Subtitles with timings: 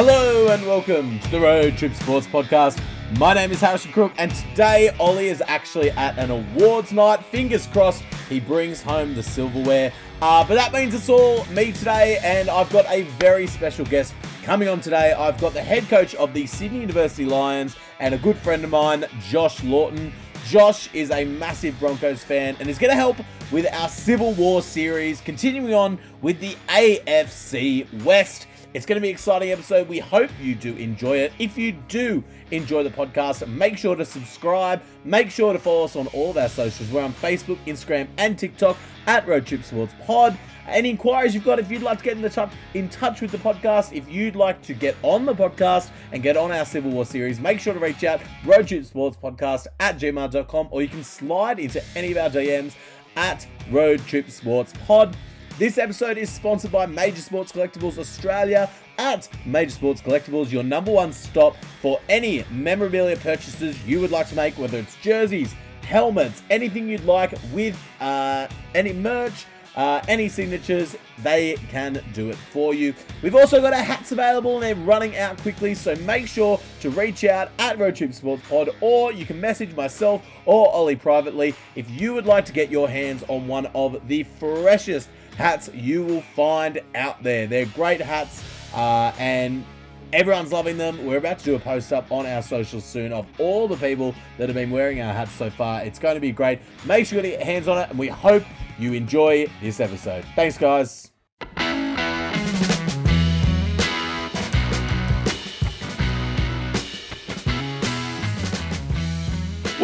[0.00, 2.80] Hello and welcome to the Road Trip Sports Podcast.
[3.18, 7.24] My name is Harrison Crook, and today Ollie is actually at an awards night.
[7.24, 9.92] Fingers crossed he brings home the silverware.
[10.22, 14.14] Uh, but that means it's all me today, and I've got a very special guest
[14.44, 15.14] coming on today.
[15.14, 18.70] I've got the head coach of the Sydney University Lions and a good friend of
[18.70, 20.12] mine, Josh Lawton.
[20.46, 23.16] Josh is a massive Broncos fan and is going to help
[23.50, 28.46] with our Civil War series, continuing on with the AFC West.
[28.74, 29.88] It's going to be an exciting episode.
[29.88, 31.32] We hope you do enjoy it.
[31.38, 34.82] If you do enjoy the podcast, make sure to subscribe.
[35.04, 36.90] Make sure to follow us on all of our socials.
[36.90, 40.38] We're on Facebook, Instagram, and TikTok at Road Trip Sports Pod.
[40.66, 43.38] Any inquiries you've got, if you'd like to get in, touch, in touch with the
[43.38, 47.06] podcast, if you'd like to get on the podcast and get on our Civil War
[47.06, 51.02] series, make sure to reach out, Road Trip Sports Podcast at gmail.com, or you can
[51.02, 52.74] slide into any of our DMs
[53.16, 55.16] at Road Trip Sports Pod.
[55.58, 58.70] This episode is sponsored by Major Sports Collectibles Australia.
[58.96, 64.28] At Major Sports Collectibles, your number one stop for any memorabilia purchases you would like
[64.28, 69.46] to make, whether it's jerseys, helmets, anything you'd like with uh, any merch
[69.78, 72.92] uh, any signatures, they can do it for you.
[73.22, 76.90] We've also got our hats available and they're running out quickly, so make sure to
[76.90, 81.54] reach out at Road Trip Sports Pod or you can message myself or Ollie privately
[81.76, 86.04] if you would like to get your hands on one of the freshest hats you
[86.04, 87.46] will find out there.
[87.46, 88.44] They're great hats
[88.74, 89.64] uh, and
[90.12, 91.04] Everyone's loving them.
[91.04, 94.14] We're about to do a post up on our socials soon of all the people
[94.38, 95.82] that have been wearing our hats so far.
[95.82, 96.60] It's going to be great.
[96.86, 98.42] Make sure you get your hands on it, and we hope
[98.78, 100.24] you enjoy this episode.
[100.34, 101.10] Thanks, guys.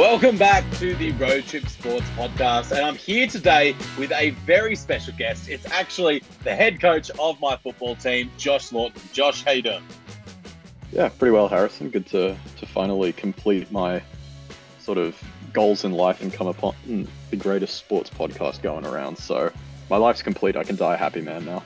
[0.04, 4.76] Welcome back to the Road Trip Sports Podcast, and I'm here today with a very
[4.76, 5.48] special guest.
[5.48, 9.00] It's actually the head coach of my football team, Josh Lawton.
[9.14, 9.82] Josh, how you doing?
[10.92, 11.88] Yeah, pretty well, Harrison.
[11.88, 14.02] Good to, to finally complete my
[14.78, 15.18] sort of
[15.54, 16.74] goals in life and come upon
[17.30, 19.16] the greatest sports podcast going around.
[19.16, 19.50] So
[19.88, 20.54] my life's complete.
[20.54, 21.62] I can die a happy man now.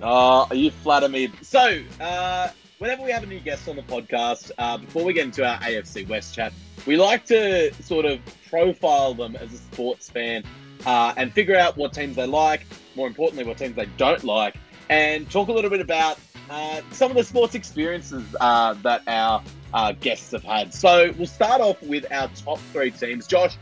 [0.00, 1.30] Oh, you flatter me.
[1.42, 2.48] So, uh,
[2.78, 5.58] whenever we have a new guest on the podcast, uh, before we get into our
[5.60, 6.52] AFC West chat,
[6.86, 10.44] we like to sort of profile them as a sports fan
[10.84, 14.56] uh, and figure out what teams they like, more importantly, what teams they don't like,
[14.88, 16.18] and talk a little bit about
[16.50, 19.42] uh, some of the sports experiences uh, that our
[19.74, 20.72] uh, guests have had.
[20.72, 23.26] So we'll start off with our top three teams.
[23.26, 23.56] Josh,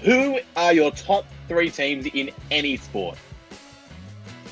[0.00, 3.18] who are your top three teams in any sport?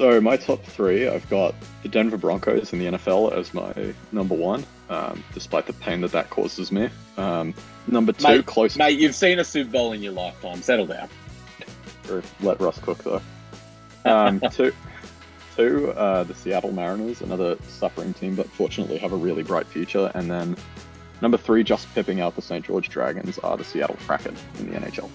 [0.03, 1.55] So my top three, I've got
[1.85, 6.11] the Denver Broncos in the NFL as my number one, um, despite the pain that
[6.11, 6.91] that causes me.
[7.17, 7.55] Um,
[7.87, 8.77] number two, mate, close.
[8.77, 10.61] Mate, you've seen a Super Bowl in your lifetime.
[10.61, 11.09] Settle down.
[12.11, 13.23] Or let Russ cook though.
[14.05, 14.73] Um, two,
[15.57, 20.11] two, uh, the Seattle Mariners, another suffering team, but fortunately have a really bright future.
[20.17, 20.57] And then
[21.21, 22.67] number three, just pipping out the St.
[22.67, 25.09] George Dragons, are the Seattle Kraken in the NHL.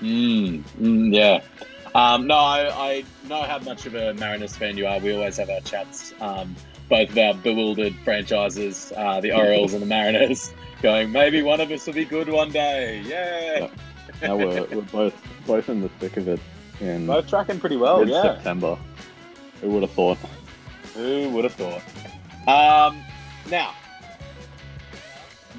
[0.00, 1.42] Mm, mm, yeah.
[1.94, 4.98] Um, no, I, I, know how much of a Mariners fan you are.
[4.98, 6.56] We always have our chats, um,
[6.88, 11.70] both of our bewildered franchises, uh, the Orioles and the Mariners, going, maybe one of
[11.70, 13.00] us will be good one day.
[13.06, 13.68] Yeah.
[14.20, 15.14] now we're, we're both
[15.46, 16.40] both in the thick of it.
[16.80, 18.22] In both tracking pretty well, yeah.
[18.22, 18.76] September.
[19.60, 20.18] Who would have thought?
[20.94, 21.82] Who would have thought?
[22.48, 23.04] Um,
[23.48, 23.72] now,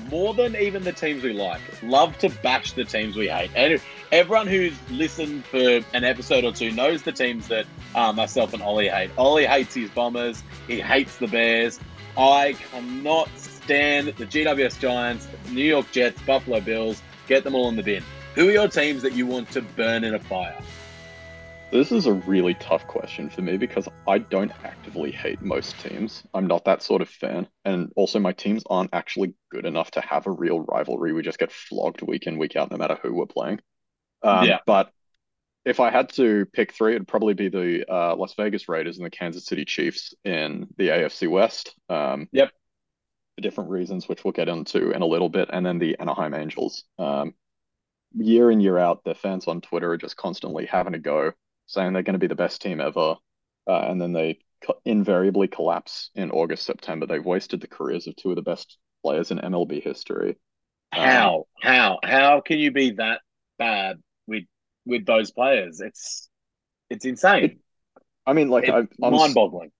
[0.09, 3.51] more than even the teams we like, love to bash the teams we hate.
[3.55, 3.81] And
[4.11, 8.61] everyone who's listened for an episode or two knows the teams that uh, myself and
[8.61, 9.11] Ollie hate.
[9.17, 10.43] Ollie hates his Bombers.
[10.67, 11.79] He hates the Bears.
[12.17, 17.01] I cannot stand the GWS Giants, New York Jets, Buffalo Bills.
[17.27, 18.03] Get them all in the bin.
[18.35, 20.57] Who are your teams that you want to burn in a fire?
[21.71, 26.23] This is a really tough question for me because I don't actively hate most teams.
[26.33, 27.47] I'm not that sort of fan.
[27.65, 31.11] And also, my teams aren't actually good enough to have a real rivalry.
[31.11, 33.59] We just get flogged week in, week out, no matter who we're playing.
[34.25, 34.59] Um, yeah.
[34.65, 34.91] But
[35.65, 39.05] if I had to pick three, it'd probably be the uh, Las Vegas Raiders and
[39.05, 41.75] the Kansas City Chiefs in the AFC West.
[41.89, 42.51] Um, yep.
[43.35, 45.49] For different reasons, which we'll get into in a little bit.
[45.51, 46.83] And then the Anaheim Angels.
[46.97, 47.33] Um,
[48.13, 51.33] year in, year out, their fans on Twitter are just constantly having a go
[51.67, 53.15] saying they're going to be the best team ever,
[53.67, 57.05] uh, and then they co- invariably collapse in August, September.
[57.05, 60.37] They've wasted the careers of two of the best players in MLB history.
[60.91, 61.37] How?
[61.37, 61.99] Um, how?
[62.03, 63.21] How can you be that
[63.57, 64.43] bad with
[64.85, 65.81] with those players?
[65.81, 66.29] It's
[66.89, 67.43] it's insane.
[67.43, 67.57] It,
[68.25, 69.71] I mean, like, I, mind-boggling.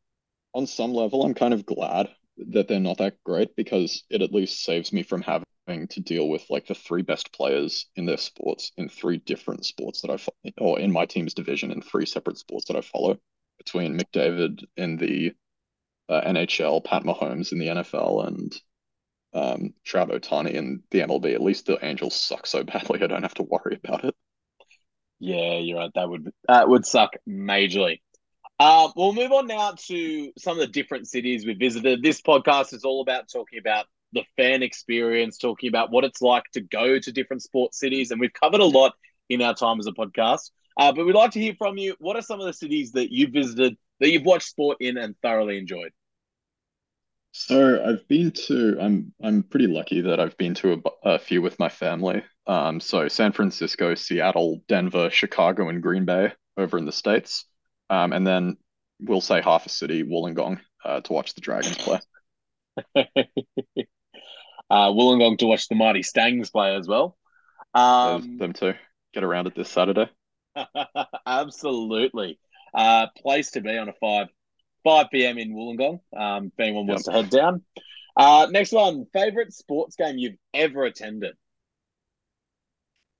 [0.53, 4.31] On some level, I'm kind of glad that they're not that great because it at
[4.31, 8.17] least saves me from having to deal with like the three best players in their
[8.17, 12.05] sports in three different sports that I fo- or in my team's division in three
[12.05, 13.17] separate sports that I follow
[13.57, 15.33] between McDavid in the
[16.07, 18.61] uh, NHL, Pat Mahomes in the NFL, and
[19.33, 21.33] um, Trout Ohtani in the MLB.
[21.33, 24.15] At least the Angels suck so badly, I don't have to worry about it.
[25.19, 25.91] Yeah, you're right.
[25.95, 28.01] That would that would suck majorly.
[28.59, 32.01] Uh, we'll move on now to some of the different cities we visited.
[32.03, 36.43] This podcast is all about talking about the fan experience, talking about what it's like
[36.53, 38.93] to go to different sports cities, and we've covered a lot
[39.29, 40.51] in our time as a podcast.
[40.77, 41.95] Uh, but we'd like to hear from you.
[41.99, 45.15] What are some of the cities that you've visited that you've watched sport in and
[45.21, 45.91] thoroughly enjoyed?
[47.37, 48.77] So I've been to.
[48.79, 52.23] I'm I'm pretty lucky that I've been to a, a few with my family.
[52.47, 57.43] Um, so San Francisco, Seattle, Denver, Chicago, and Green Bay over in the states.
[57.89, 58.55] Um, and then
[59.01, 61.99] we'll say half a city, Wollongong, uh, to watch the Dragons play.
[62.95, 63.03] uh,
[64.69, 67.17] Wollongong to watch the mighty Stangs play as well.
[67.73, 68.75] Um, them too.
[69.13, 70.09] Get around it this Saturday.
[71.25, 72.39] Absolutely.
[72.73, 74.27] Uh, place to be on a 5
[74.85, 75.37] 5 p.m.
[75.37, 75.99] in Wollongong.
[76.15, 77.63] Um, if anyone wants to head down.
[78.15, 81.35] Uh, next one, favorite sports game you've ever attended?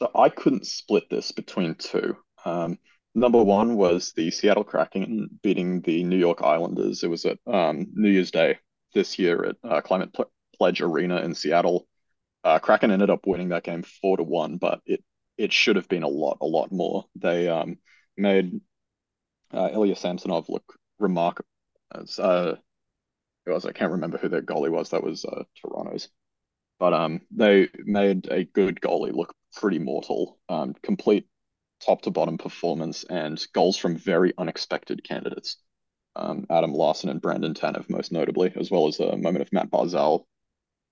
[0.01, 2.15] So I couldn't split this between two.
[2.45, 2.79] Um,
[3.13, 7.03] number one was the Seattle Kraken beating the New York Islanders.
[7.03, 8.59] It was at um, New Year's Day
[8.94, 10.15] this year at uh, Climate
[10.57, 11.88] Pledge Arena in Seattle.
[12.44, 15.03] Uh, Kraken ended up winning that game four to one, but it
[15.38, 17.06] it should have been a lot, a lot more.
[17.15, 17.77] They um,
[18.15, 18.62] made
[19.53, 20.63] uh, Ilya Samsonov look
[21.00, 21.50] remarkable.
[21.91, 22.55] Uh,
[23.45, 24.89] it was I can't remember who their goalie was.
[24.89, 26.09] That was uh, Toronto's,
[26.79, 30.39] but um, they made a good goalie look pretty mortal.
[30.49, 31.27] Um, complete
[31.81, 35.57] top to bottom performance and goals from very unexpected candidates.
[36.15, 39.69] Um, Adam Larsson and Brandon Tanev, most notably, as well as a moment of Matt
[39.69, 40.25] Barzal,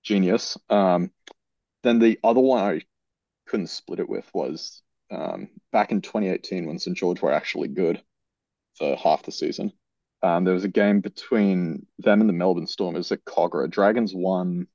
[0.02, 0.58] genius.
[0.68, 1.10] Um,
[1.82, 2.82] then the other one I
[3.46, 6.96] couldn't split it with was um, back in 2018 when St.
[6.96, 8.02] George were actually good
[8.76, 9.72] for half the season.
[10.24, 12.94] Um, there was a game between them and the Melbourne Storm.
[12.94, 13.68] It was at Kogarah.
[13.68, 14.66] Dragons won,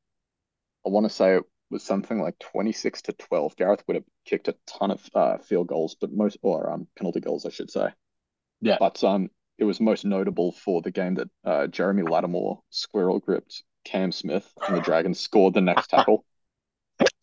[0.85, 3.55] I want to say it was something like 26 to 12.
[3.55, 7.19] Gareth would have kicked a ton of uh, field goals, but most, or um, penalty
[7.19, 7.89] goals, I should say.
[8.61, 8.77] Yeah.
[8.79, 13.63] But um, it was most notable for the game that uh, Jeremy Latimore squirrel gripped
[13.85, 16.25] Cam Smith and the Dragons scored the next tackle.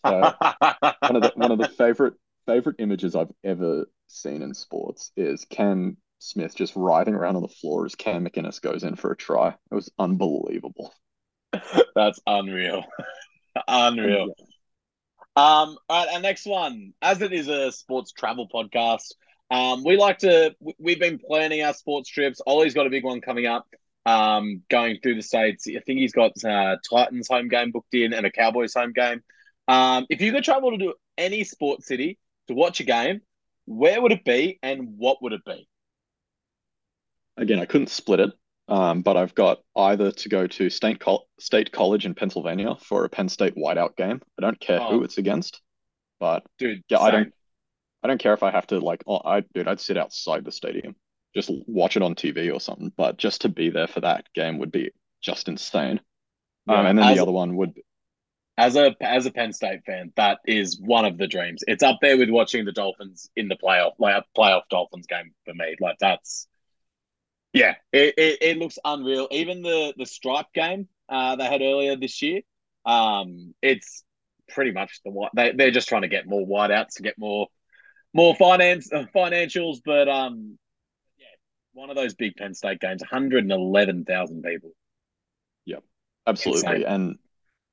[0.05, 2.15] So one of the one of the favorite
[2.47, 7.49] favorite images I've ever seen in sports is Cam Smith just writhing around on the
[7.49, 9.49] floor as Cam McInnes goes in for a try.
[9.49, 10.95] It was unbelievable.
[11.95, 12.85] That's unreal.
[13.69, 14.35] unreal.
[15.37, 19.13] Um, all right, our next one, as it is a sports travel podcast,
[19.51, 20.55] um, we like to.
[20.79, 22.41] We've been planning our sports trips.
[22.47, 23.67] Ollie's got a big one coming up.
[24.07, 25.67] Um, going through the states.
[25.69, 29.23] I think he's got uh, Titans home game booked in and a Cowboys home game.
[29.67, 33.21] Um, if you could travel to do any sports city to watch a game,
[33.65, 35.69] where would it be and what would it be?
[37.37, 38.33] Again, I couldn't split it,
[38.69, 43.05] um, but I've got either to go to State, Col- State College in Pennsylvania for
[43.05, 44.21] a Penn State whiteout game.
[44.39, 44.91] I don't care oh.
[44.91, 45.61] who it's against,
[46.19, 47.07] but dude, yeah, same.
[47.07, 47.33] I don't.
[48.03, 49.03] I don't care if I have to like.
[49.07, 50.95] Oh, I dude, I'd sit outside the stadium,
[51.35, 52.93] just watch it on TV or something.
[52.97, 54.91] But just to be there for that game would be
[55.23, 56.01] just insane.
[56.69, 57.75] Yeah, um, and then the other one would
[58.59, 61.63] as a as a Penn State fan, that is one of the dreams.
[61.67, 65.33] It's up there with watching the Dolphins in the playoff, like a playoff Dolphins game
[65.45, 65.77] for me.
[65.81, 66.49] Like that's,
[67.57, 69.29] yeah, it, it, it looks unreal.
[69.31, 72.43] Even the the stripe game uh, they had earlier this year,
[72.85, 74.05] um, it's
[74.49, 75.29] pretty much the.
[75.35, 77.49] They they're just trying to get more wideouts to get more
[78.13, 80.59] more finance uh, financials, but um,
[81.17, 81.25] yeah,
[81.73, 84.73] one of those big Penn State games, one hundred and eleven thousand people.
[85.65, 85.83] Yep,
[86.27, 86.85] absolutely, Insane.
[86.85, 87.19] and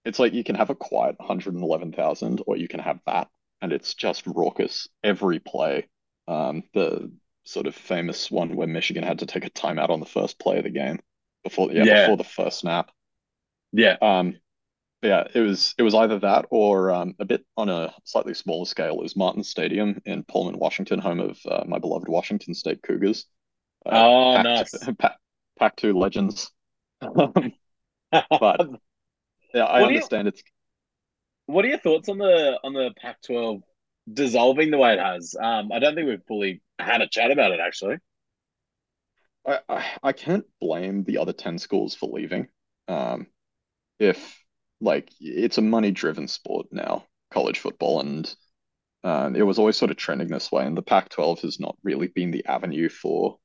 [0.06, 3.30] it's like you can have a quiet 111,000 or you can have that
[3.62, 5.88] and it's just raucous every play.
[6.28, 7.10] Um, the
[7.44, 10.58] sort of famous one where Michigan had to take a timeout on the first play
[10.58, 11.00] of the game
[11.44, 12.02] before yeah, yeah.
[12.02, 12.92] before the first snap.
[13.72, 13.98] Yeah.
[14.02, 14.36] Um
[15.04, 18.66] yeah, it was it was either that or um, a bit on a slightly smaller
[18.66, 22.82] scale It was Martin Stadium in Pullman, Washington, home of uh, my beloved Washington State
[22.82, 23.26] Cougars.
[23.86, 24.90] Uh, oh, Pac- nice.
[25.00, 25.20] Pac-
[25.60, 26.52] Pac-2 legends.
[27.02, 28.70] but
[29.54, 30.44] yeah, I understand you, it's.
[31.48, 33.62] What are your thoughts on the on the Pac-12
[34.12, 35.36] dissolving the way it has?
[35.40, 37.98] Um, I don't think we've fully had a chat about it actually.
[39.46, 42.48] I, I, I can't blame the other ten schools for leaving.
[42.88, 43.28] Um,
[44.00, 44.40] if
[44.82, 48.34] like it's a money driven sport now, college football, and
[49.04, 50.66] um, it was always sort of trending this way.
[50.66, 53.38] And the Pac-12 has not really been the avenue for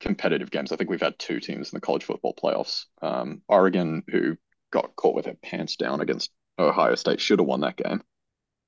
[0.00, 0.72] competitive games.
[0.72, 2.84] I think we've had two teams in the college football playoffs.
[3.00, 4.36] Um, Oregon, who
[4.72, 7.20] got caught with their pants down against Ohio State.
[7.20, 8.02] Should have won that game.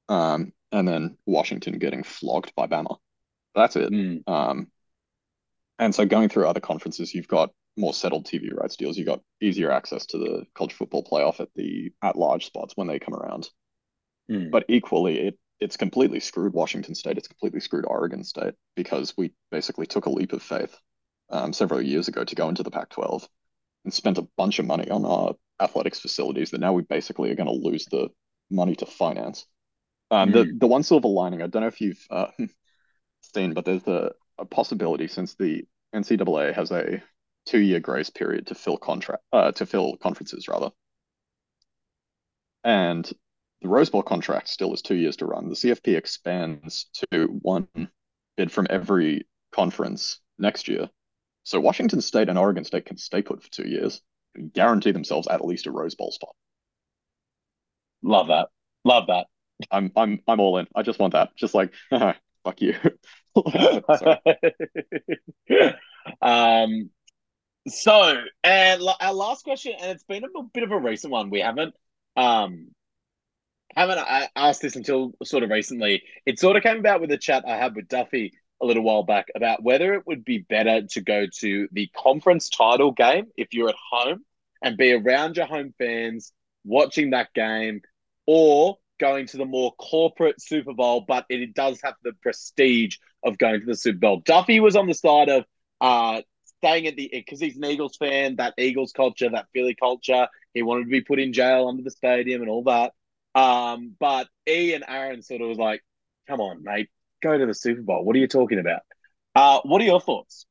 [0.08, 2.98] Um, and then Washington getting flogged by Bama.
[3.54, 3.92] That's it.
[3.92, 4.28] Mm.
[4.28, 4.68] Um,
[5.78, 9.20] and so going through other conferences, you've got more settled TV rights deals, You've got
[9.40, 13.14] easier access to the college football playoff at the at large spots when they come
[13.14, 13.48] around.
[14.30, 14.50] Mm.
[14.50, 17.18] But equally, it it's completely screwed Washington State.
[17.18, 20.76] It's completely screwed Oregon State because we basically took a leap of faith
[21.30, 23.26] um, several years ago to go into the Pac-12
[23.84, 27.36] and spent a bunch of money on our athletics facilities that now we basically are
[27.36, 28.08] going to lose the
[28.50, 29.46] money to finance.
[30.10, 32.26] Um, The the one silver lining, I don't know if you've uh,
[33.32, 35.64] seen, but there's a, a possibility since the
[35.94, 37.02] NCAA has a
[37.46, 40.70] two-year grace period to fill contract uh, to fill conferences rather,
[42.64, 43.10] and
[43.62, 45.48] the Rose Bowl contract still is two years to run.
[45.48, 47.68] The CFP expands to one
[48.36, 50.90] bid from every conference next year.
[51.44, 54.02] So Washington State and Oregon State can stay put for two years
[54.34, 56.34] and guarantee themselves at least a Rose Bowl spot.
[58.02, 58.48] Love that.
[58.84, 59.26] Love that.
[59.70, 60.66] I'm I'm I'm all in.
[60.74, 61.34] I just want that.
[61.36, 61.72] Just like
[62.44, 62.74] fuck you.
[66.22, 66.90] um
[67.66, 71.40] so and our last question and it's been a bit of a recent one we
[71.40, 71.74] haven't
[72.16, 72.68] um
[73.76, 76.02] haven't asked this until sort of recently.
[76.26, 78.32] It sort of came about with a chat I had with Duffy
[78.62, 82.48] a little while back about whether it would be better to go to the conference
[82.48, 84.24] title game if you're at home
[84.62, 86.32] and be around your home fans
[86.64, 87.82] watching that game
[88.26, 93.36] or going to the more corporate Super Bowl, but it does have the prestige of
[93.36, 94.22] going to the Super Bowl.
[94.24, 95.44] Duffy was on the side of
[95.82, 96.22] uh,
[96.58, 100.28] staying at the because he's an Eagles fan, that Eagles culture, that Philly culture.
[100.54, 102.92] He wanted to be put in jail under the stadium and all that.
[103.38, 105.84] Um, but E and Aaron sort of was like,
[106.26, 106.88] come on, mate,
[107.22, 108.04] go to the Super Bowl.
[108.04, 108.80] What are you talking about?
[109.34, 110.46] Uh, what are your thoughts?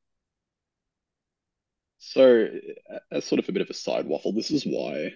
[1.97, 2.49] So,
[3.11, 5.13] as sort of a bit of a side waffle, this is why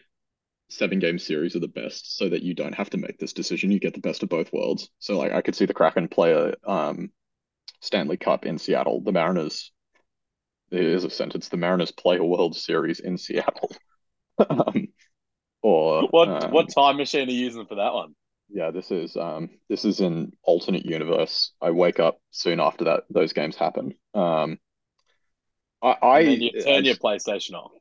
[0.70, 3.72] seven game series are the best, so that you don't have to make this decision.
[3.72, 4.90] You get the best of both worlds.
[5.00, 7.12] So, like, I could see the Kraken play a um,
[7.80, 9.02] Stanley Cup in Seattle.
[9.02, 9.72] The Mariners,
[10.72, 11.50] it is a sentence.
[11.50, 13.72] The Mariners play a World Series in Seattle.
[14.50, 14.88] um,
[15.62, 18.14] or what um, what time machine are you using for that one?
[18.50, 21.52] Yeah, this is um this is an alternate universe.
[21.62, 23.96] I wake up soon after that those games happen.
[24.14, 24.60] Um,
[25.82, 27.72] I, I you turn I, your PlayStation off.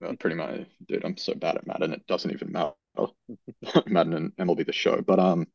[0.00, 1.04] Well, pretty much, dude.
[1.04, 2.74] I'm so bad at Madden, it doesn't even matter.
[3.86, 5.46] Madden and MLB the Show, but um,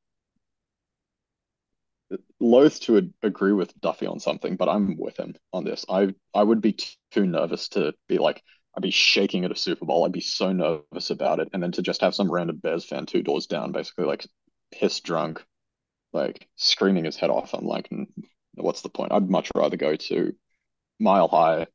[2.39, 5.85] loath to agree with Duffy on something, but I'm with him on this.
[5.89, 6.77] I I would be
[7.11, 8.41] too nervous to be like,
[8.75, 10.05] I'd be shaking at a Super Bowl.
[10.05, 11.49] I'd be so nervous about it.
[11.53, 14.25] And then to just have some random Bears fan two doors down, basically like
[14.71, 15.43] pissed drunk,
[16.13, 17.53] like screaming his head off.
[17.53, 17.89] I'm like,
[18.55, 19.13] what's the point?
[19.13, 20.33] I'd much rather go to
[20.99, 21.67] Mile High,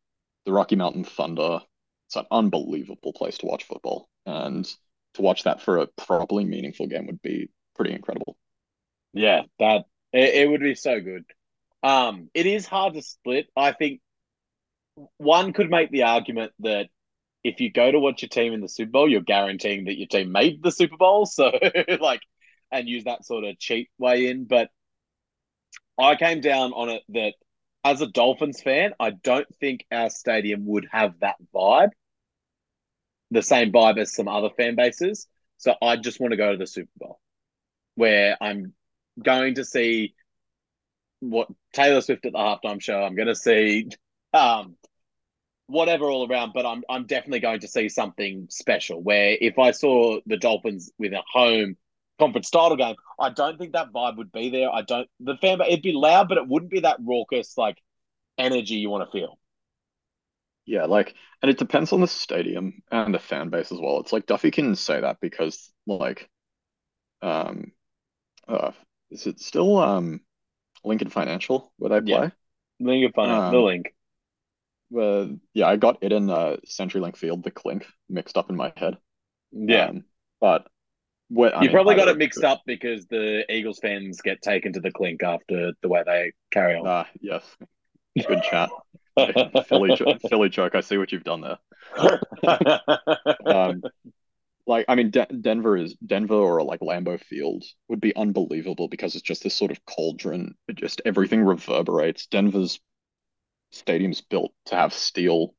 [0.46, 1.61] the Rocky Mountain Thunder.
[2.06, 4.08] It's an unbelievable place to watch football.
[4.25, 4.66] And
[5.14, 8.36] to watch that for a properly meaningful game would be pretty incredible.
[9.12, 11.25] Yeah, that it, it would be so good.
[11.82, 13.46] Um, it is hard to split.
[13.56, 14.00] I think
[15.18, 16.88] one could make the argument that
[17.44, 20.08] if you go to watch your team in the Super Bowl, you're guaranteeing that your
[20.08, 21.26] team made the Super Bowl.
[21.26, 21.52] So,
[22.00, 22.20] like,
[22.72, 24.44] and use that sort of cheap way in.
[24.44, 24.68] But
[25.98, 27.34] I came down on it that
[27.87, 31.90] as a Dolphins fan, I don't think our stadium would have that vibe,
[33.31, 35.28] the same vibe as some other fan bases.
[35.59, 37.21] So I just want to go to the Super Bowl
[37.95, 38.73] where I'm
[39.23, 40.14] going to see
[41.21, 43.00] what Taylor Swift at the halftime show.
[43.00, 43.88] I'm going to see
[44.35, 44.75] um,
[45.69, 49.00] whatever all around, but I'm I'm definitely going to see something special.
[49.00, 51.76] Where if I saw the Dolphins with a home
[52.18, 54.70] conference title game, I don't think that vibe would be there.
[54.70, 57.78] I don't the fan, it'd be loud, but it wouldn't be that raucous like
[58.38, 59.38] energy you want to feel.
[60.66, 64.00] Yeah, like, and it depends on the stadium and the fan base as well.
[64.00, 66.28] It's like Duffy can say that because, like,
[67.23, 67.70] um,
[68.49, 68.73] uh,
[69.11, 70.20] is it still um
[70.85, 72.25] Lincoln Financial where they play?
[72.25, 72.30] Yeah.
[72.80, 73.94] Lincoln Financial, um, the link.
[74.96, 78.73] Uh, yeah, I got it in uh, CenturyLink Field, the clink, mixed up in my
[78.76, 78.99] head.
[79.52, 80.04] Yeah, um,
[80.40, 80.66] but
[81.28, 84.80] what, you mean, probably got it mixed up because the Eagles fans get taken to
[84.80, 86.87] the clink after the way they carry on.
[86.87, 87.42] Ah, yes,
[88.26, 88.71] good chat.
[89.66, 89.97] Philly,
[90.28, 90.75] Philly joke.
[90.75, 91.59] I see what you've done there.
[93.47, 93.83] um,
[94.66, 99.14] like, I mean, De- Denver is Denver or like Lambeau Field would be unbelievable because
[99.14, 100.54] it's just this sort of cauldron.
[100.68, 102.26] It just everything reverberates.
[102.26, 102.80] Denver's
[103.71, 105.54] stadium's built to have steel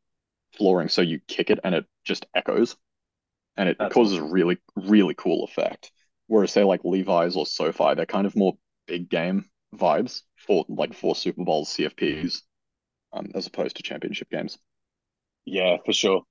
[0.58, 2.76] flooring, so you kick it and it just echoes,
[3.58, 5.92] and it, it causes a really really cool effect.
[6.28, 9.46] Whereas say like Levi's or SoFi, they're kind of more big game
[9.76, 12.42] vibes for like for Super Bowls, CFPs,
[13.14, 14.58] um, as opposed to championship games.
[15.46, 16.24] Yeah, for sure.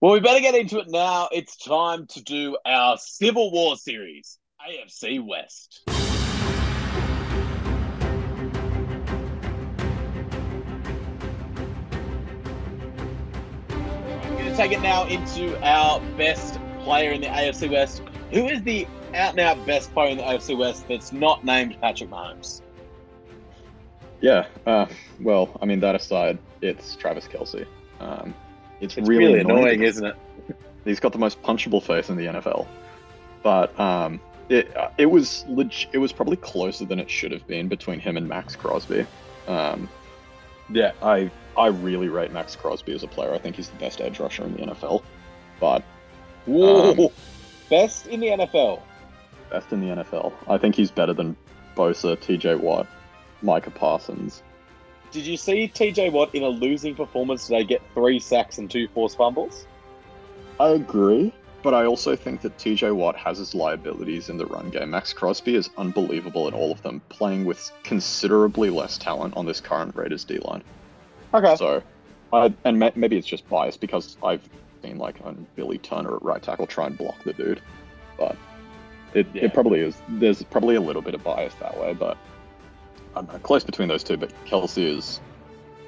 [0.00, 1.28] Well, we better get into it now.
[1.30, 5.82] It's time to do our Civil War series, AFC West.
[14.60, 18.02] Take it now into our best player in the AFC West.
[18.30, 21.80] Who is the out and out best player in the AFC West that's not named
[21.80, 22.60] Patrick Mahomes?
[24.20, 24.44] Yeah.
[24.66, 24.84] Uh,
[25.18, 27.64] well, I mean, that aside, it's Travis Kelce.
[28.00, 28.34] Um,
[28.82, 30.16] it's, It's really, really, annoying annoying, isn't it?
[30.84, 32.66] He's got the most punchable face in the NFL.
[33.42, 37.46] But um, it uh, it was leg- it was probably closer than it should have
[37.46, 39.06] been between him and Maxx Crosby.
[39.48, 39.88] Um,
[40.68, 40.92] Yeah.
[41.02, 43.34] I I really rate Maxx Crosby as a player.
[43.34, 45.02] I think he's the best edge rusher in the NFL.
[45.58, 45.82] But
[46.46, 47.06] Whoa.
[47.06, 47.08] Um,
[47.68, 48.80] best in the NFL.
[49.50, 50.32] best in the NFL.
[50.48, 51.36] I think he's better than
[51.76, 52.86] Bosa, TJ Watt,
[53.42, 54.42] Micah Parsons.
[55.10, 58.88] Did you see TJ Watt in a losing performance today get three sacks and two
[58.88, 59.66] forced fumbles?
[60.60, 64.70] I agree, but I also think that TJ Watt has his liabilities in the run
[64.70, 64.90] game.
[64.90, 69.60] Maxx Crosby is unbelievable in all of them, playing with considerably less talent on this
[69.60, 70.62] current Raiders D line.
[71.34, 71.56] Okay.
[71.56, 71.82] So,
[72.32, 74.46] I, and ma- maybe it's just bias because I've
[74.82, 77.60] seen like um, Billy Turner at right tackle try and block the dude,
[78.18, 78.36] but
[79.14, 79.44] it, Yeah.
[79.44, 80.00] it probably is.
[80.08, 82.16] There's probably a little bit of bias that way, but
[83.16, 84.16] I don't close between those two.
[84.16, 85.20] But Kelce is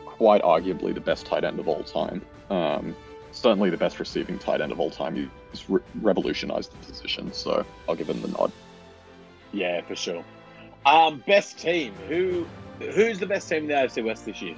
[0.04, 2.22] quite arguably the best tight end of all time.
[2.50, 2.94] Um,
[3.30, 5.30] certainly the best receiving tight end of all time.
[5.50, 8.52] He's re- revolutionized the position, so I'll give him the nod.
[9.52, 10.24] Yeah, for sure.
[10.86, 11.94] Um, best team.
[12.08, 12.46] Who
[12.92, 14.56] who's the best team in the AFC West this year?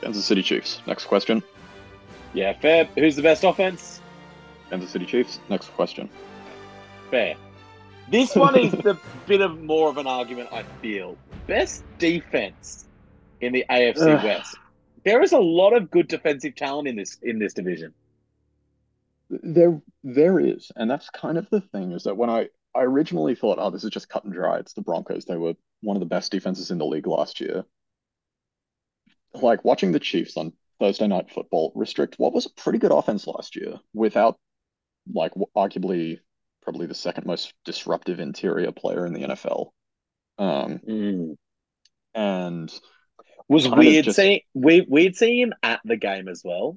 [0.00, 0.80] Kansas City Chiefs.
[0.86, 1.42] Next question.
[2.32, 2.84] Yeah, fair.
[2.96, 4.00] Who's the best offense?
[4.70, 5.40] Kansas City Chiefs.
[5.48, 6.08] Next question.
[7.10, 7.36] Fair.
[8.10, 11.16] This one is the bit of more of an argument, I feel.
[11.46, 12.86] Best defense
[13.40, 14.56] in the AFC West.
[15.04, 17.94] There is a lot of good defensive talent in this in this division.
[19.30, 21.92] There, there is, and that's kind of the thing.
[21.92, 24.58] Is that when I, I originally thought, oh, this is just cut and dry.
[24.58, 25.24] It's the Broncos.
[25.24, 27.64] They were one of the best defenses in the league last year.
[29.34, 33.26] Like watching the Chiefs on Thursday Night Football restrict what was a pretty good offense
[33.26, 34.38] last year without,
[35.12, 36.18] like, arguably
[36.62, 39.70] probably the second most disruptive interior player in the NFL.
[40.38, 41.36] Um,
[42.14, 42.80] and
[43.48, 46.76] Was weird just- seeing we weird seeing him at the game as well.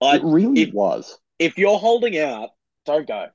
[0.00, 1.18] I, it really if- was.
[1.38, 2.50] if you're holding out,
[2.84, 3.28] don't go.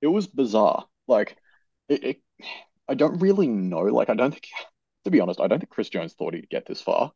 [0.00, 0.86] it was bizarre.
[1.06, 1.36] Like,
[1.88, 2.22] it, it,
[2.88, 3.80] I don't really know.
[3.82, 4.48] Like, I don't think,
[5.04, 7.12] to be honest, I don't think Chris Jones thought he'd get this far.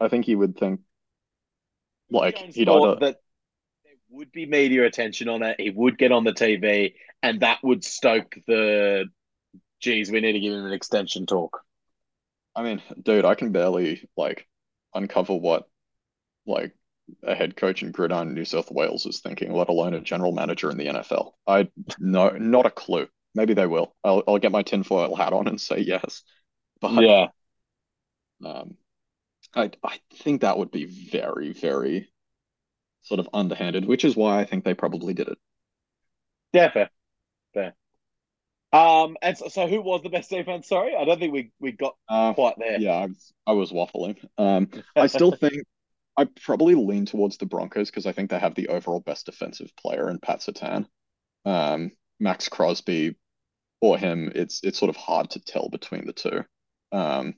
[0.00, 0.80] I think he would think,
[2.10, 3.16] like, Jones he'd either, that
[3.84, 5.60] there would be media attention on it.
[5.60, 9.06] He would get on the TV, and that would stoke the.
[9.80, 11.62] Geez, we need to give him an extension talk.
[12.54, 14.46] I mean, dude, I can barely, like,
[14.94, 15.68] uncover what,
[16.46, 16.74] like,
[17.22, 20.70] a head coach in Gridiron New South Wales is thinking, let alone a general manager
[20.70, 21.34] in the NFL.
[21.46, 23.08] I no, not a clue.
[23.34, 23.94] Maybe they will.
[24.04, 26.22] I'll, I'll get my tinfoil hat on and say yes.
[26.80, 27.28] But Yeah,
[28.44, 28.76] Um,
[29.54, 32.10] I I think that would be very, very
[33.02, 35.38] sort of underhanded, which is why I think they probably did it.
[36.52, 36.90] yeah, fair,
[37.54, 37.74] fair.
[38.72, 40.68] Um, and so, so who was the best defense?
[40.68, 42.80] Sorry, I don't think we we got Uh, quite there.
[42.80, 44.16] yeah, I was, I was waffling.
[44.38, 45.62] Um, I still think
[46.16, 49.74] I probably lean towards the Broncos because I think they have the overall best defensive
[49.76, 50.86] player in Pat Surtain.
[51.44, 53.16] Um, Max Crosby
[53.82, 56.44] or him, it's it's sort of hard to tell between the two.
[56.92, 57.36] Um,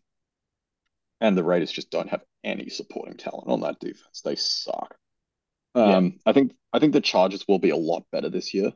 [1.22, 4.22] and the Raiders just don't have any supporting talent on that defense.
[4.24, 4.96] They suck.
[5.74, 8.72] Um, I think I think the Chargers will be a lot better this year.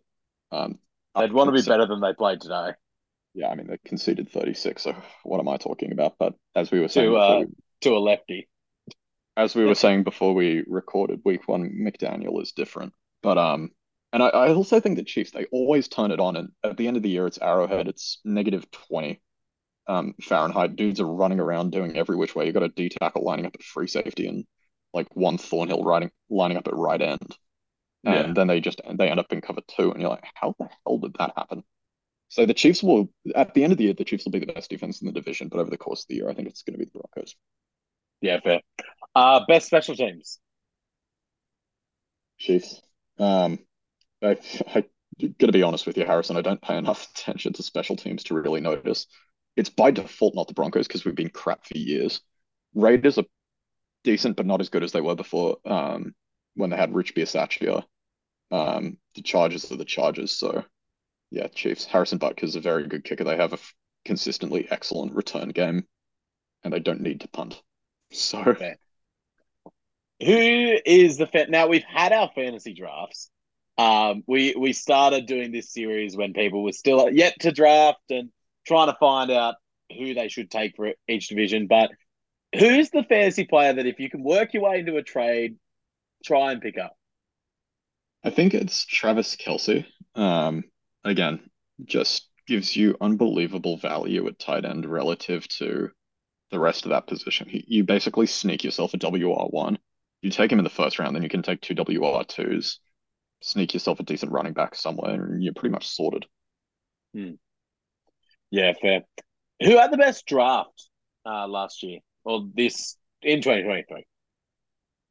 [0.53, 0.79] Um,
[1.19, 2.71] They'd want to be better than they played today.
[3.35, 6.15] Yeah, I mean they conceded 36, so what am I talking about?
[6.19, 7.47] But as we were saying To, uh, we
[7.83, 8.49] To a lefty.
[9.37, 12.93] as we were saying before we recorded week one, McDaniel is different.
[13.23, 13.73] But um,
[14.13, 16.87] and I, I also think the Chiefs they always turn it on, and at the
[16.87, 19.21] end of the year it's Arrowhead, it's negative twenty
[19.89, 20.77] um Fahrenheit.
[20.77, 22.47] Dudes are running around doing every which way.
[22.47, 24.45] You've got a D tackle lining up at free safety and
[24.95, 27.37] like Juan Thornhill riding lining up at right end,
[28.07, 28.35] and Yeah.
[28.37, 30.99] then they just they end up in cover two, and you're like, how the hell
[30.99, 31.65] did that happen?
[32.31, 34.53] So the Chiefs will at the end of the year the Chiefs will be the
[34.53, 36.63] best defense in the division, but over the course of the year I think it's
[36.63, 37.37] going to be the Broncos.
[38.21, 38.61] Yeah, fair.
[39.15, 40.41] Uh, best special teams.
[42.39, 42.81] Chiefs.
[43.19, 43.59] Um,
[44.23, 44.39] I,
[44.75, 44.85] I
[45.39, 46.37] gotta be honest with you, Harrison.
[46.37, 49.07] I don't pay enough attention to special teams to really notice.
[49.57, 52.21] It's by default not the Broncos because we've been crap for years.
[52.75, 53.25] Raiders are
[54.05, 55.57] decent, but not as good as they were before.
[55.65, 56.15] Um,
[56.55, 57.85] when they had Rich Bisaccia.
[58.51, 60.33] Um, the Chargers are the Chargers.
[60.33, 60.65] So,
[61.31, 61.85] yeah, Chiefs.
[61.85, 63.25] Harrison Butker's a very good kicker.
[63.25, 65.85] They have a f- consistently excellent return game,
[66.65, 67.61] and they don't need to punt.
[68.13, 68.77] So, Okay.
[70.25, 71.51] Who is the fan?
[71.51, 73.31] Now we've had our fantasy drafts.
[73.77, 78.31] Um, we we started doing this series when people were still yet to draft and
[78.67, 79.57] trying to find out
[79.97, 81.67] who they should take for each division.
[81.67, 81.91] But
[82.59, 85.57] who's the fantasy player that if you can work your way into a trade,
[86.25, 86.97] try and pick up?
[88.25, 89.87] I think it's Travis Kelce.
[90.15, 90.65] Um,
[91.05, 91.41] again,
[91.85, 95.91] just gives you unbelievable value at tight end relative to
[96.51, 97.49] the rest of that position.
[97.51, 99.77] You basically sneak yourself a WR1.
[100.23, 102.79] You take him in the first round, then you can take two WR2s,
[103.43, 106.25] sneak yourself a decent running back somewhere, and you're pretty much sorted.
[107.15, 107.33] Hmm.
[108.51, 109.03] Yeah, fair.
[109.63, 110.89] Who had the best draft
[111.25, 114.05] uh, last year or this in 2023?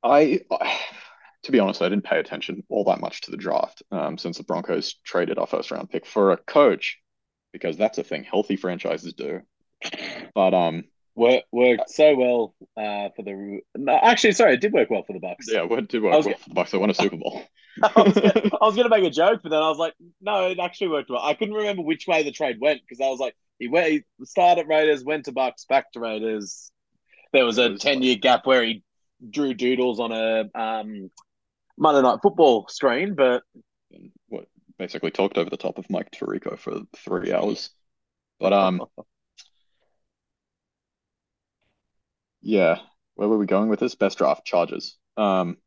[0.04, 0.39] I,
[1.43, 4.38] to be honest, I didn't pay attention all that much to the draft um, since
[4.38, 7.00] the Broncos traded our first round pick for a coach
[7.52, 9.41] because that's a thing healthy franchises do.
[10.34, 13.60] But um, worked worked so well uh, for the.
[13.75, 15.47] No, actually, sorry, it did work well for the Bucks.
[15.49, 16.71] Yeah, it did work well for the Bucks.
[16.71, 17.43] They won a Super Bowl.
[17.82, 18.15] I, was
[18.62, 21.21] was gonna make a joke, but then I was like, no, it actually worked well.
[21.21, 24.04] I couldn't remember which way the trade went because I was like, he went, he
[24.23, 26.71] started at Raiders, went to Bucks, back to Raiders.
[27.34, 28.84] There was a ten year gap where he
[29.30, 31.10] drew doodles on a um,
[31.78, 33.43] Monday Night Football screen, but
[34.28, 34.47] what
[34.78, 37.69] basically talked over the top of Mike Tirico for three hours.
[38.39, 38.82] But um,
[42.46, 42.78] yeah,
[43.16, 43.96] where were we going with this?
[43.96, 44.98] Best draft Chargers.
[45.18, 45.58] Um,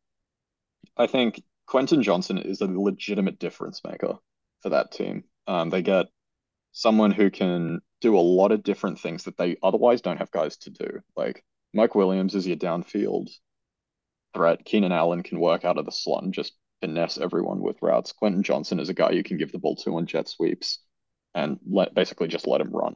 [0.95, 4.15] I think Quentin Johnston is a legitimate difference maker
[4.61, 5.25] for that team.
[5.45, 6.05] Um, they get
[6.71, 10.55] someone who can do a lot of different things that they otherwise don't have guys
[10.59, 11.01] to do.
[11.17, 13.27] Like Mike Williams is your downfield
[14.33, 14.63] threat.
[14.63, 18.13] Keenan Allen can work out of the slot and just finesse everyone with routes.
[18.13, 20.79] Quentin Johnston is a guy you can give the ball to on jet sweeps
[21.35, 22.95] and let basically just let him run.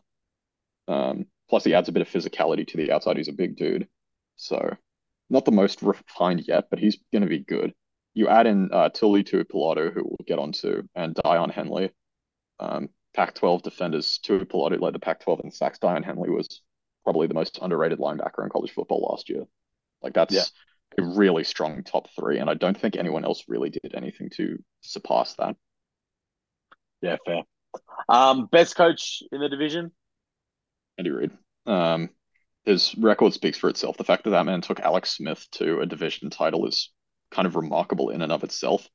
[0.87, 3.15] Um, plus, he adds a bit of physicality to the outside.
[3.15, 3.87] He's a big dude,
[4.37, 4.75] so
[5.29, 7.75] not the most refined yet, but he's going to be good.
[8.15, 11.91] You add in uh, to Tuipulotu, who we'll get onto, and Daiyan Henley.
[12.59, 15.77] Um, Pac-12 defenders, Tuipulotu led the Pac-12 in sacks.
[15.77, 16.63] Daiyan Henley was
[17.03, 19.43] probably the most underrated linebacker in college football last year.
[20.01, 20.45] Like that's yeah
[20.97, 24.57] a really strong top three, and I don't think anyone else really did anything to
[24.81, 25.55] surpass that.
[27.01, 27.43] Yeah, fair.
[28.07, 29.91] Um, best coach in the division?
[30.97, 31.31] Andy Reid.
[31.65, 32.09] Um,
[32.65, 33.97] his record speaks for itself.
[33.97, 36.91] The fact that that man took Alex Smith to a division title is
[37.31, 38.87] kind of remarkable in and of itself.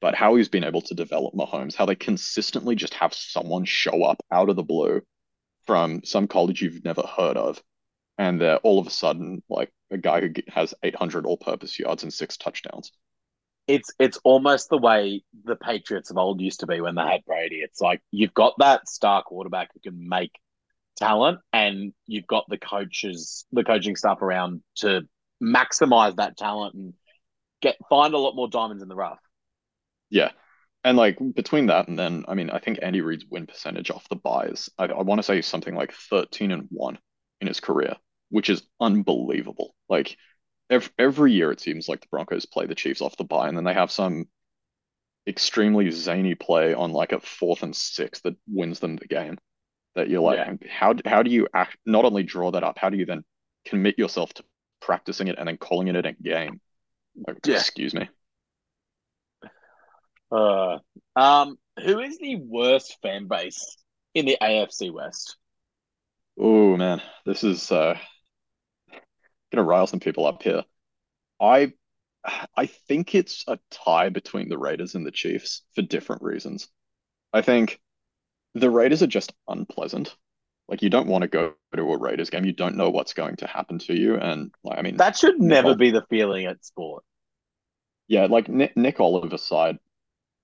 [0.00, 4.02] But how he's been able to develop Mahomes, how they consistently just have someone show
[4.04, 5.00] up out of the blue
[5.66, 7.62] from some college you've never heard of
[8.18, 12.12] and they're all of a sudden like a guy who has 800 all-purpose yards and
[12.12, 12.92] six touchdowns.
[13.66, 17.24] It's it's almost the way the Patriots of old used to be when they had
[17.26, 17.56] Brady.
[17.56, 20.30] It's like you've got that star quarterback who can make
[20.96, 25.02] talent, and you've got the coaches, the coaching staff around to
[25.42, 26.94] maximize that talent and
[27.60, 29.18] get find a lot more diamonds in the rough.
[30.10, 30.30] Yeah,
[30.84, 34.08] and like between that and then, I mean, I think Andy Reid's win percentage off
[34.08, 36.98] the byes, I, I want to say something like 13 and one
[37.40, 37.96] in his career
[38.30, 39.74] which is unbelievable.
[39.88, 40.16] Like
[40.70, 43.56] every, every year, it seems like the Broncos play the Chiefs off the bye, and
[43.56, 44.26] then they have some
[45.26, 49.38] extremely zany play on like a fourth and six that wins them the game.
[49.96, 50.68] That you're like, yeah.
[50.70, 51.76] how how do you act?
[51.84, 53.24] Not only draw that up, how do you then
[53.64, 54.44] commit yourself to
[54.80, 56.60] practicing it and then calling it a game?
[57.26, 57.56] Like, yeah.
[57.56, 58.08] Excuse me.
[60.30, 60.78] Uh,
[61.16, 63.76] um, who is the worst fan base
[64.14, 65.36] in the AFC West?
[66.38, 67.98] Oh man, this is uh
[69.50, 70.64] gonna rile some people up here.
[71.40, 71.72] I
[72.56, 76.68] I think it's a tie between the Raiders and the Chiefs for different reasons.
[77.32, 77.80] I think
[78.60, 80.14] the Raiders are just unpleasant.
[80.68, 82.44] Like you don't want to go to a Raiders game.
[82.44, 85.38] You don't know what's going to happen to you, and like I mean that should
[85.38, 87.04] Nick never Ol- be the feeling at sport.
[88.08, 89.78] Yeah, like Nick, Nick Oliver side,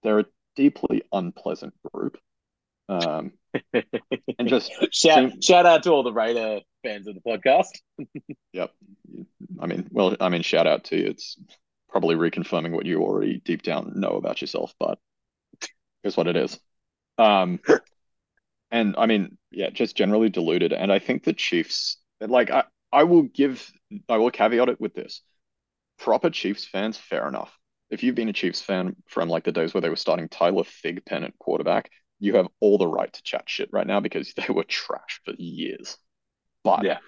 [0.02, 2.18] they're a deeply unpleasant group.
[2.88, 3.32] Um,
[3.72, 7.68] and just shout shout out to all the Raider fans of the podcast.
[8.52, 8.72] yep.
[9.60, 11.06] I mean, well, I mean, shout out to you.
[11.06, 11.36] It's
[11.88, 14.98] probably reconfirming what you already deep down know about yourself, but
[16.02, 16.58] here's what it is.
[17.18, 17.60] Um,
[18.72, 20.72] and I mean, yeah, just generally deluded.
[20.72, 23.70] And I think the Chiefs, like, I, I will give,
[24.08, 25.20] I will caveat it with this:
[25.98, 27.56] proper Chiefs fans, fair enough.
[27.90, 30.64] If you've been a Chiefs fan from like the days where they were starting Tyler
[30.64, 34.52] Thigpen at quarterback, you have all the right to chat shit right now because they
[34.52, 35.98] were trash for years.
[36.64, 36.98] But yeah,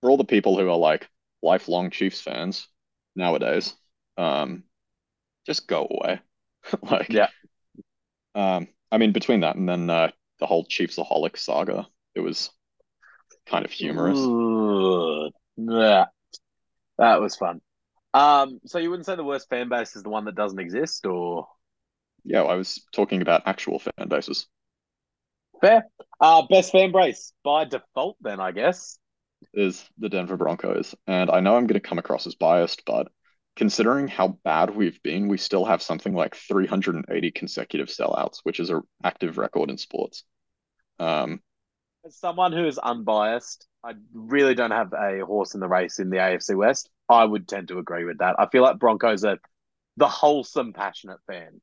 [0.00, 1.08] for all the people who are like
[1.40, 2.66] lifelong Chiefs fans
[3.14, 3.74] nowadays,
[4.18, 4.64] um,
[5.46, 6.20] just go away.
[6.90, 7.28] like, yeah.
[8.34, 12.50] Um, I mean, between that and then uh, the whole Chiefsaholic saga, it was
[13.46, 14.18] kind of humorous.
[14.18, 16.06] Ooh, yeah,
[16.98, 17.60] that was fun.
[18.14, 21.06] Um, so you wouldn't say the worst fan base is the one that doesn't exist,
[21.06, 21.46] or
[22.24, 24.46] yeah, I was talking about actual fan bases.
[25.60, 25.84] Fair.
[26.20, 28.98] Uh, best fan base by default, then I guess
[29.52, 33.08] is the Denver Broncos, and I know I'm going to come across as biased, but
[33.56, 38.70] considering how bad we've been, we still have something like 380 consecutive sellouts, which is
[38.70, 40.24] an active record in sports.
[40.98, 41.40] Um,
[42.04, 46.08] As someone who is unbiased, I really don't have a horse in the race in
[46.10, 46.88] the AFC West.
[47.08, 48.36] I would tend to agree with that.
[48.38, 49.38] I feel like Broncos are
[49.96, 51.60] the wholesome, passionate fan.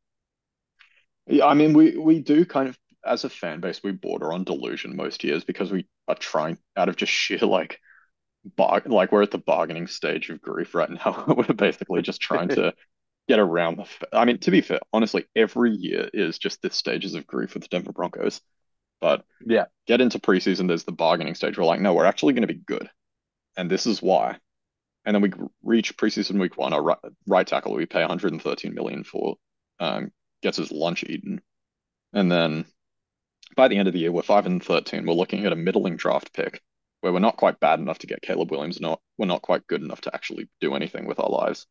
[1.27, 4.43] Yeah, I mean, we we do kind of, as a fan base, we border on
[4.43, 7.79] delusion most years because we are trying out of just sheer like,
[8.45, 11.25] bar like we're at the bargaining stage of grief right now.
[11.37, 12.73] We're basically just trying to
[13.27, 13.83] get around the.
[13.83, 17.53] f- I mean, to be fair, honestly, every year is just the stages of grief
[17.53, 18.41] with the Denver Broncos.
[19.01, 19.65] But Yeah.
[19.87, 21.57] get into preseason, there's the bargaining stage.
[21.57, 22.89] We're like, no, we're actually going to be good,
[23.57, 24.37] and this is why.
[25.05, 26.73] And then we reach preseason week one.
[26.73, 29.37] Our right, right tackle we pay 113 million for,
[29.79, 30.11] um,
[30.43, 31.41] gets his lunch eaten,
[32.13, 32.65] and then
[33.55, 35.05] by the end of the year we're five and 13.
[35.05, 36.61] We're looking at a middling draft pick
[37.03, 38.79] where we're not quite bad enough to get Caleb Williams.
[38.79, 41.67] Not we're not quite good enough to actually do anything with our lives.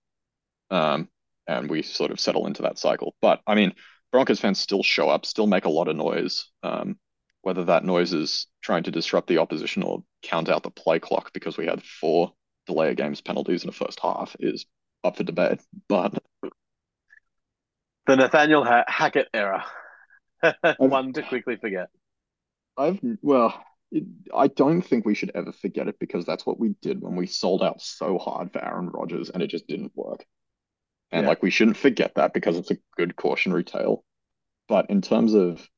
[0.70, 1.08] Um,
[1.46, 3.14] and we sort of settle into that cycle.
[3.22, 3.72] But I mean,
[4.12, 6.50] Broncos fans still show up, still make a lot of noise.
[6.62, 6.98] Um,
[7.40, 11.32] whether that noise is trying to disrupt the opposition or count out the play clock
[11.32, 12.34] because we had four
[12.66, 14.66] delay of games penalties in the first half is
[15.02, 15.60] up for debate.
[15.88, 16.12] But
[18.06, 19.64] The Nathaniel Hackett era.
[20.76, 21.88] One to quickly forget.
[22.76, 24.04] I've well, it,
[24.36, 27.28] I don't think we should ever forget it because that's what we did when we
[27.28, 30.26] sold out so hard for Aaron Rodgers and it just didn't work.
[31.12, 31.28] And Yeah.
[31.28, 34.04] like we shouldn't forget that because it's a good cautionary tale.
[34.68, 35.68] But in terms of,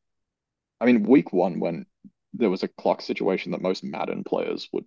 [0.81, 1.87] I mean, week one when
[2.35, 4.87] there was a clock situation that most Madden players would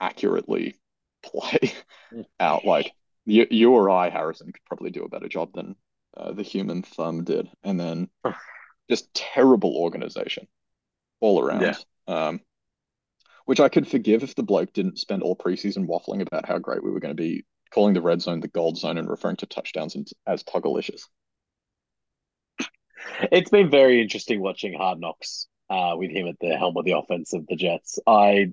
[0.00, 0.76] accurately
[1.22, 1.72] play
[2.40, 2.92] out, like
[3.26, 5.76] you, you or I, Harrison, could probably do a better job than
[6.16, 7.50] uh, the human thumb did.
[7.62, 8.10] And then
[8.90, 10.48] just terrible organization
[11.20, 11.60] all around.
[11.60, 11.76] Yeah.
[12.06, 12.40] Um,
[13.46, 16.82] which I could forgive if the bloke didn't spend all preseason waffling about how great
[16.82, 19.46] we were going to be, calling the red zone the gold zone and referring to
[19.46, 21.02] touchdowns as tuggalicious.
[23.30, 26.92] It's been very interesting watching Hard Knocks uh, with him at the helm of the
[26.92, 27.98] offense of the Jets.
[28.06, 28.52] I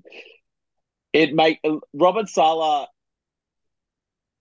[1.13, 1.59] it make
[1.93, 2.87] Robert Saleh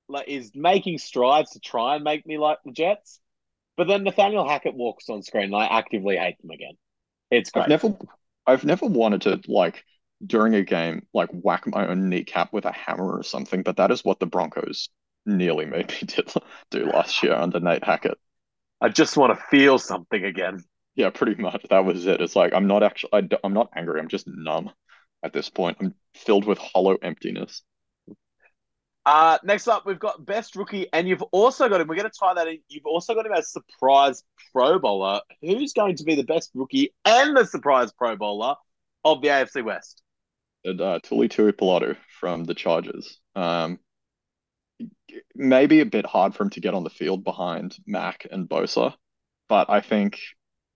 [0.09, 3.21] like is making strides to try and make me like the Jets,
[3.77, 6.75] but then Nathaniel Hackett walks on screen and I actively hate them again.
[7.31, 7.65] It's great.
[7.65, 7.97] I've never,
[8.47, 9.85] I've never wanted to like
[10.25, 13.91] during a game like whack my own kneecap with a hammer or something, but that
[13.91, 14.89] is what the Broncos
[15.27, 16.23] nearly made me do,
[16.71, 18.19] do last year under Nate Hackett.
[18.81, 20.65] I just want to feel something again.
[20.95, 21.67] Yeah, pretty much.
[21.71, 22.21] That was it.
[22.21, 24.01] It's like I'm not actually, I, am not angry.
[24.01, 24.71] I'm just numb
[25.23, 25.79] at this point.
[25.81, 27.63] I'm filled with hollow emptiness.
[29.07, 31.89] Uh, next up, we've got best rookie, and you've also got him.
[31.89, 32.59] We're going to tie that in.
[32.69, 35.21] You've also got him as surprise Pro Bowler.
[35.41, 38.57] Who's going to be the best rookie and the surprise Pro Bowler
[39.05, 40.03] of the AFC West?
[40.65, 43.19] And, uh, Tuli Tuipulotu from the Chargers.
[43.35, 43.79] Um,
[45.35, 48.95] maybe a bit hard for him to get on the field behind Mack and Bosa,
[49.49, 50.19] but I think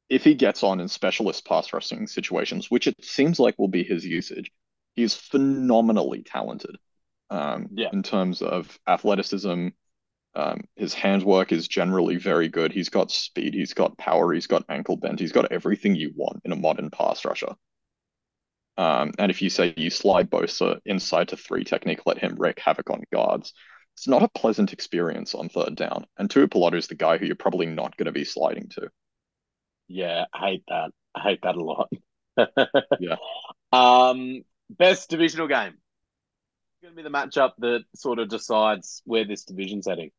[0.09, 3.85] if he gets on in specialist pass rushing situations, which it seems like will be
[3.85, 4.51] his usage,
[4.95, 6.77] he's phenomenally talented.
[7.31, 7.93] Um, Yeah.
[7.93, 9.69] in terms of athleticism,
[10.35, 12.73] um, his handwork is generally very good.
[12.73, 16.43] He's got speed, he's got power, he's got ankle bend, he's got everything you want
[16.45, 17.57] in a modern pass rusher.
[18.77, 22.59] Um, and if you say you slide Bosa inside to three technique, let him wreak
[22.59, 23.53] havoc on guards,
[23.97, 26.07] it's not a pleasant experience on third down.
[26.19, 28.91] And Tuipulotu is the guy who you're probably not going to be sliding to.
[29.89, 30.91] Yeah, I hate that.
[31.15, 31.91] I hate that a lot.
[32.99, 33.17] Yeah.
[33.73, 35.75] Um, best divisional game.
[36.85, 40.11] Going to be the matchup that sort of decides where this division's heading.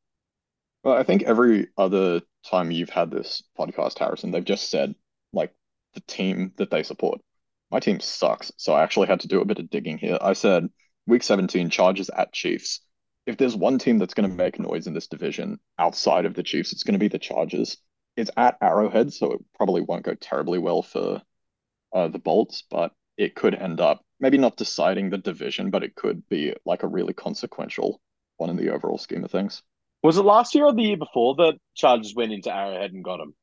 [0.83, 4.95] Well, I think every other time you've had this podcast, Harrison, they've just said
[5.31, 5.53] like
[5.93, 7.21] the team that they support.
[7.69, 10.17] My team sucks, so I actually had to do a bit of digging here.
[10.19, 10.67] I said
[11.05, 12.81] week 17, Chargers at Chiefs.
[13.27, 16.41] If there's one team that's going to make noise in this division outside of the
[16.41, 17.77] Chiefs, it's going to be the Chargers.
[18.17, 21.21] It's at Arrowhead, so it probably won't go terribly well for
[21.93, 25.95] uh, the Bolts, but it could end up maybe not deciding the division, but it
[25.95, 28.01] could be like a really consequential
[28.37, 29.61] one in the overall scheme of things.
[30.03, 33.19] Was it last year or the year before that Chargers went into Arrowhead and got
[33.19, 33.33] him?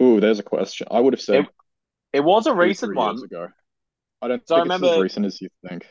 [0.00, 0.86] Ooh, there's a question.
[0.90, 1.50] I would have said It-
[2.12, 3.22] It was a recent one.
[3.22, 3.48] ago.
[4.22, 5.86] I don't So I think it's as recent as you think.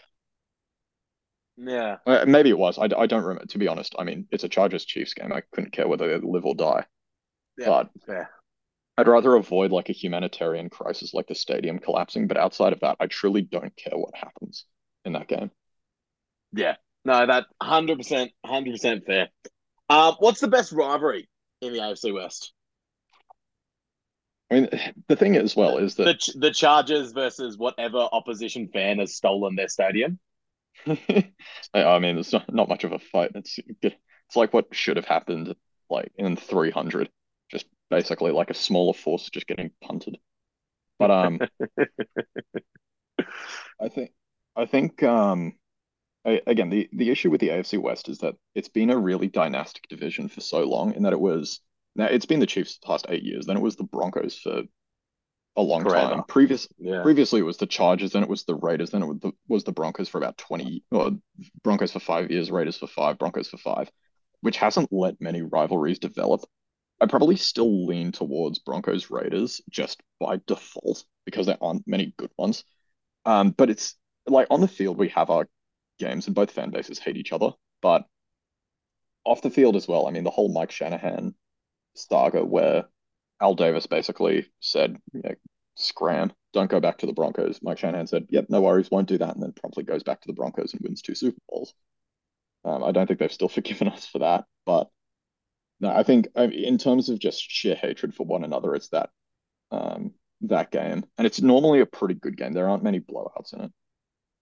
[1.58, 1.98] Yeah.
[2.06, 2.78] Uh, maybe it was.
[2.78, 3.46] I, I don't remember.
[3.46, 5.32] To be honest, I mean, it's a Chargers Chiefs game.
[5.32, 6.86] I couldn't care whether they live or die.
[7.58, 7.68] Yeah.
[7.68, 8.30] But Fair.
[8.98, 12.28] I'd rather avoid like a humanitarian crisis like the stadium collapsing.
[12.28, 14.66] But outside of that, I truly don't care what happens
[15.04, 15.52] in that game.
[16.54, 16.76] Yeah.
[17.04, 19.30] No, that hundred percent, hundred percent fair.
[19.90, 21.30] Um, what's the best rivalry
[21.62, 22.54] in the AFC West?
[24.52, 24.70] I mean,
[25.08, 29.16] the thing as well is The that Ch- the Chargers versus whatever opposition fan has
[29.16, 30.20] stolen their stadium.
[31.74, 33.32] I mean, it's not, not much of a fight.
[33.36, 35.56] It's it's like what should have happened
[35.90, 37.12] like in 300, just
[37.90, 40.18] basically like a smaller force just getting punted.
[41.00, 41.40] But um,
[43.80, 44.12] I think
[44.56, 45.54] I think um,
[46.26, 49.28] I, again the the issue with the AFC West is that it's been a really
[49.28, 51.60] dynastic division for so long, in that it was
[51.96, 54.64] now it's been the Chiefs the past eight years, then it was the Broncos for
[55.58, 56.16] a long Forever.
[56.16, 56.24] time.
[56.28, 57.02] Previous Yeah.
[57.02, 59.64] previously it was the Chargers, then it was the Raiders, then it was the, was
[59.64, 61.12] the Broncos for about 20 or
[61.64, 63.90] Broncos for five years, Raiders for five, Broncos for five,
[64.42, 66.42] which hasn't let many rivalries develop.
[67.02, 72.32] I probably still lean towards Broncos Raiders just by default because there aren't many good
[72.38, 72.64] ones.
[73.26, 73.96] Um, but it's
[74.28, 75.48] like on the field we have our
[76.00, 78.06] games and both fan bases hate each other, but
[79.26, 80.08] off the field as well.
[80.08, 81.36] I mean, the whole Mike Shanahan
[81.96, 82.86] saga where
[83.42, 85.36] Al Davis basically said, you know,
[85.76, 87.60] scram, don't go back to the Broncos.
[87.62, 90.28] Mike Shanahan said, yep, no worries, won't do that, and then promptly goes back to
[90.28, 91.74] the Broncos and wins two Super Bowls.
[92.64, 94.90] Um, I don't think they've still forgiven us for that, but
[95.80, 98.90] no, I think I mean, in terms of just sheer hatred for one another, it's
[98.90, 99.10] that
[99.72, 102.54] um, that game, and it's normally a pretty good game.
[102.54, 103.72] There aren't many blowouts in it,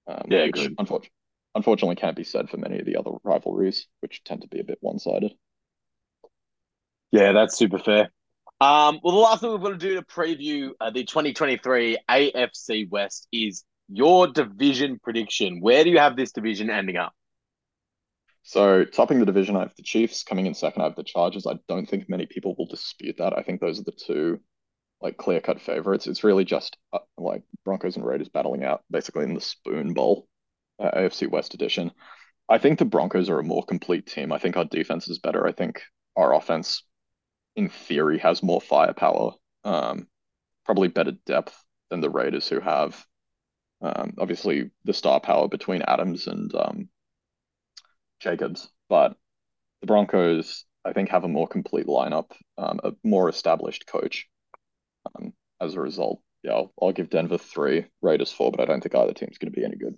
[0.07, 0.77] um, Yeah, which agreed.
[0.77, 1.11] unfortunately,
[1.55, 4.63] unfortunately can't be said for many of the other rivalries, which tend to be a
[4.65, 5.33] bit one-sided.
[7.11, 8.11] Yeah, that's super fair.
[8.59, 12.89] Um, well, the last thing we're going to do to preview uh, the 2023 AFC
[12.89, 15.59] West is your division prediction.
[15.61, 17.13] Where do you have this division ending up?
[18.43, 20.23] So topping the division, I have the Chiefs.
[20.23, 21.47] Coming in second, I have the Chargers.
[21.47, 23.37] I don't think many people will dispute that.
[23.37, 24.39] I think those are the two
[25.01, 26.07] like clear-cut favorites.
[26.07, 30.27] It's really just uh, like Broncos and Raiders battling out basically in the Spoon Bowl,
[30.79, 31.91] uh, AFC West edition.
[32.49, 34.31] I think the Broncos are a more complete team.
[34.31, 35.47] I think our defense is better.
[35.47, 35.81] I think
[36.17, 36.83] our offense,
[37.55, 40.07] in theory, has more firepower, um,
[40.65, 41.57] probably better depth
[41.89, 43.05] than the Raiders, who have
[43.81, 46.89] um, obviously the star power between Adams and um,
[48.23, 49.15] Jacobs, but
[49.81, 54.27] the Broncos, I think, have a more complete lineup, um, a more established coach.
[55.13, 58.81] Um, as a result, yeah, I'll, I'll give Denver three, Raiders four, but I don't
[58.81, 59.95] think either team's going to be any good.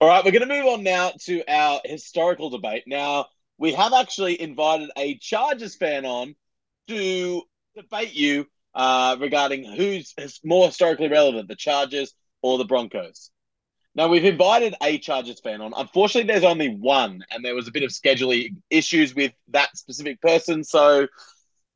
[0.00, 2.84] All right, we're going to move on now to our historical debate.
[2.86, 3.26] Now,
[3.58, 6.34] we have actually invited a Chargers fan on
[6.88, 7.42] to
[7.74, 13.30] debate you uh, regarding who's more historically relevant, the Chargers or the Broncos.
[13.96, 15.72] Now, we've invited a Chargers fan on.
[15.74, 20.20] Unfortunately, there's only one, and there was a bit of scheduling issues with that specific
[20.20, 21.06] person, so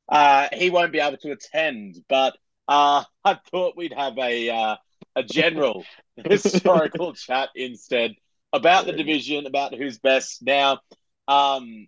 [0.07, 1.97] uh, he won't be able to attend.
[2.07, 4.75] But uh, I thought we'd have a uh,
[5.15, 5.83] a general
[6.23, 8.13] historical chat instead
[8.53, 10.43] about the division, about who's best.
[10.43, 10.79] Now,
[11.27, 11.87] um,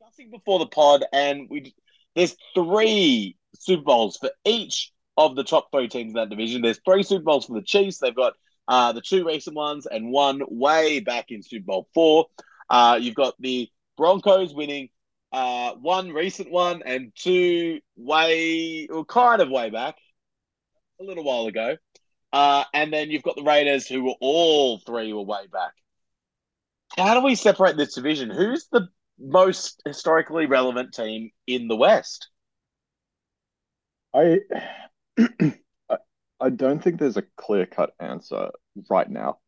[0.00, 1.74] discussing before the pod, and we
[2.16, 6.62] there's three Super Bowls for each of the top three teams in that division.
[6.62, 7.98] There's three Super Bowls for the Chiefs.
[7.98, 8.32] They've got
[8.68, 12.26] uh, the two recent ones and one way back in Super Bowl four.
[12.70, 14.88] Uh, you've got the Broncos winning
[15.32, 19.96] uh, one recent one and two way, or kind of way back,
[21.00, 21.76] a little while ago.
[22.32, 25.72] Uh, and then you've got the Raiders, who were all three were way back.
[26.96, 28.30] How do we separate this division?
[28.30, 32.28] Who's the most historically relevant team in the West?
[34.14, 34.40] I,
[36.42, 38.50] I, don't think there's a clear-cut answer
[38.90, 39.38] right now.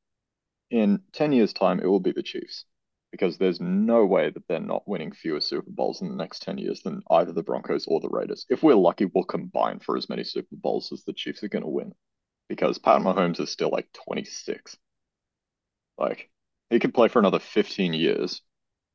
[0.71, 2.65] In 10 years' time, it will be the Chiefs
[3.11, 6.59] because there's no way that they're not winning fewer Super Bowls in the next 10
[6.59, 8.45] years than either the Broncos or the Raiders.
[8.49, 11.63] If we're lucky, we'll combine for as many Super Bowls as the Chiefs are going
[11.63, 11.95] to win
[12.49, 14.77] because Pat Mahomes is still like 26.
[15.97, 16.31] Like,
[16.71, 18.43] he could play for another 15 years.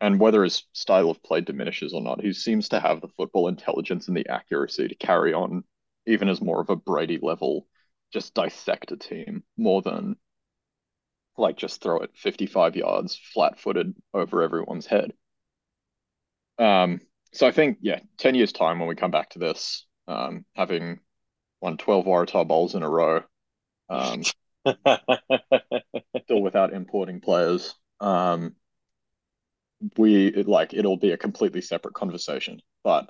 [0.02, 3.48] And whether his style of play diminishes or not, he seems to have the football
[3.48, 5.64] intelligence and the accuracy to carry on,
[6.06, 7.68] even as more of a Brady level,
[8.12, 10.16] just dissect a team more than
[11.38, 15.14] like just throw it 55 yards flat footed over everyone's head.
[16.58, 17.00] Um,
[17.34, 21.00] so I think, yeah, 10 years' time when we come back to this, um, having
[21.62, 23.24] won 12 Waratah Bowls in a row,
[23.90, 24.24] um,
[26.24, 28.56] still without importing players, um,
[29.98, 32.60] we like it'll be a completely separate conversation.
[32.84, 33.10] But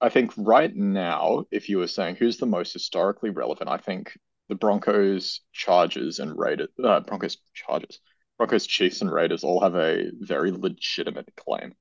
[0.00, 4.16] I think right now, if you were saying who's the most historically relevant, I think
[4.48, 8.00] the Broncos, Chargers, and Raiders, uh, Broncos, Chargers,
[8.36, 11.74] Broncos, Chiefs, and Raiders all have a very legitimate claim.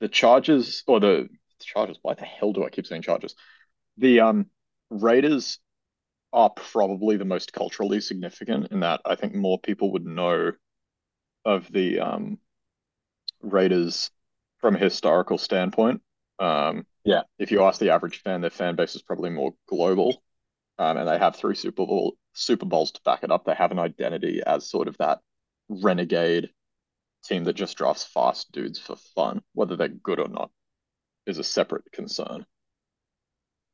[0.00, 1.28] The Chargers, or the
[1.60, 3.34] Chargers, why the hell do I keep saying Chargers?
[3.98, 4.46] The um
[4.90, 5.58] Raiders
[6.32, 10.52] are probably the most culturally significant in that I think more people would know
[11.44, 12.38] of the um
[13.42, 14.10] Raiders
[14.60, 16.02] from a historical standpoint.
[16.38, 17.22] Um, Yeah.
[17.38, 20.22] If you ask the average fan, their fan base is probably more global.
[20.78, 23.44] um, and they have three Super Bowl Super Bowls to back it up.
[23.46, 25.20] They have an identity as sort of that
[25.68, 26.50] renegade
[27.24, 30.50] team that just drafts fast dudes for fun, whether they're good or not,
[31.26, 32.46] is a separate concern.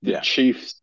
[0.02, 0.20] The Yeah.
[0.20, 0.80] Chiefs,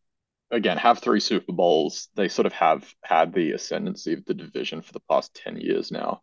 [0.51, 2.09] again, have three Super Bowls.
[2.15, 5.91] They sort of have had the ascendancy of the division for the past 10 years
[5.91, 6.21] now.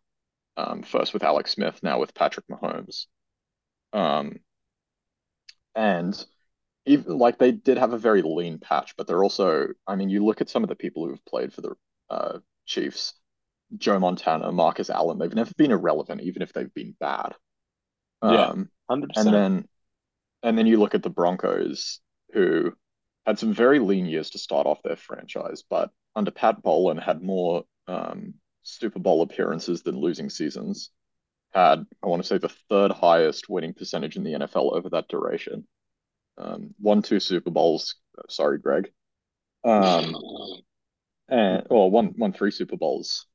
[0.57, 3.07] Um, first with Alex Smith, now with Patrick Mahomes.
[3.93, 4.39] Um,
[5.75, 6.25] and
[6.85, 10.25] even like they did have a very lean patch, but they're also, I mean, you
[10.25, 11.75] look at some of the people who have played for the
[12.09, 13.13] uh, Chiefs,
[13.77, 17.35] Joe Montana, Marcus Allen, they've never been irrelevant, even if they've been bad.
[18.23, 18.47] Yeah.
[18.47, 19.27] Um, and percent.
[19.27, 19.65] And then
[20.41, 21.99] and then you look at the Broncos,
[22.33, 22.73] who
[23.25, 27.21] had some very lean years to start off their franchise, but under Pat Bowlen had
[27.21, 30.91] more um, Super Bowl appearances than losing seasons.
[31.53, 35.07] Had, I want to say, the third highest winning percentage in the NFL over that
[35.07, 35.67] duration.
[36.37, 37.95] Um, won two Super Bowls.
[38.29, 38.91] Sorry, Greg.
[39.63, 40.15] Um,
[41.27, 43.25] and or won won three Super Bowls,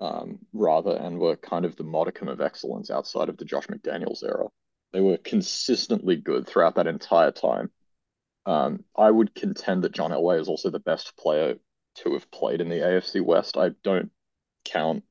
[0.00, 4.22] um, rather, and were kind of the modicum of excellence outside of the Josh McDaniels
[4.22, 4.46] era.
[4.92, 7.70] They were consistently good throughout that entire time.
[8.46, 11.56] Um, I would contend that John Elway is also the best player
[11.96, 13.56] to have played in the AFC West.
[13.56, 14.10] I don't
[14.64, 15.02] count,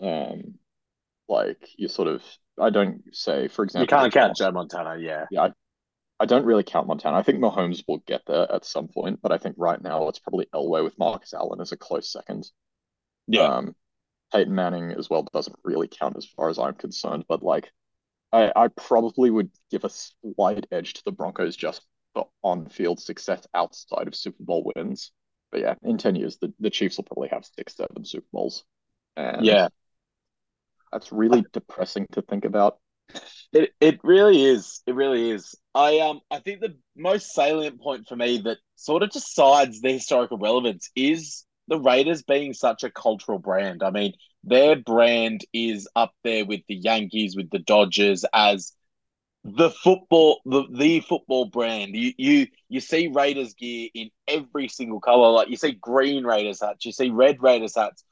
[0.00, 0.54] um,
[1.28, 2.22] like you sort of.
[2.58, 4.96] I don't say, for example you can't count Joe Montana.
[4.98, 5.26] Yeah.
[5.30, 5.50] yeah, I,
[6.18, 7.16] I don't really count Montana.
[7.18, 10.18] I think Mahomes will get there at some point, but I think right now it's
[10.18, 12.50] probably Elway with Marcus Allen as a close second.
[13.26, 13.42] Yeah.
[13.42, 13.76] Um,
[14.32, 17.70] Peyton Manning as well doesn't really count as far as I'm concerned, but like,
[18.32, 21.82] I, I probably would give a slight edge to the Broncos just
[22.14, 25.12] for on-field success outside of Super Bowl wins.
[25.52, 28.64] But yeah, in 10 years, the, the Chiefs will probably have six, seven Super Bowls.
[29.16, 29.68] And Yeah.
[30.92, 32.78] That's really depressing to think about.
[33.52, 34.82] It it really is.
[34.86, 35.54] It really is.
[35.74, 39.92] I um I think the most salient point for me that sort of decides the
[39.92, 43.82] historical relevance is the Raiders being such a cultural brand.
[43.82, 44.12] I mean,
[44.44, 48.72] their brand is up there with the Yankees, with the Dodgers as
[49.44, 51.94] the football the the football brand.
[51.94, 55.30] You you you see Raiders gear in every single color.
[55.30, 58.04] Like you see green Raiders hats, you see red Raiders hats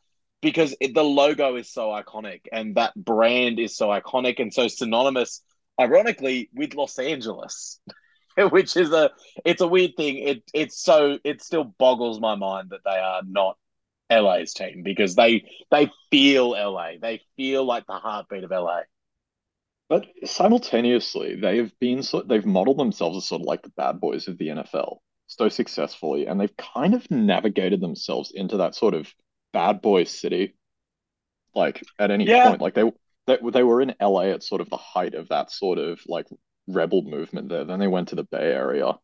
[0.44, 4.68] because it, the logo is so iconic and that brand is so iconic and so
[4.68, 5.42] synonymous
[5.80, 7.80] ironically with Los Angeles
[8.50, 9.10] which is a
[9.44, 10.18] it's a weird thing.
[10.18, 13.56] It it's so it still boggles my mind that they are not
[14.10, 18.82] LA's team because they they feel LA they feel like the heartbeat of LA
[19.88, 24.00] But simultaneously, they have been so they've modeled themselves as sort of like the bad
[24.00, 28.94] boys of the NFL so successfully, and they've kind of navigated themselves into that sort
[28.94, 29.12] of
[29.54, 30.54] bad boy city.
[31.54, 32.48] Like at any Yeah.
[32.50, 32.90] point, like they
[33.26, 36.26] they they were in LA at sort of the height of that sort of like
[36.66, 37.64] rebel movement there.
[37.64, 38.98] Then they went to the Bay Area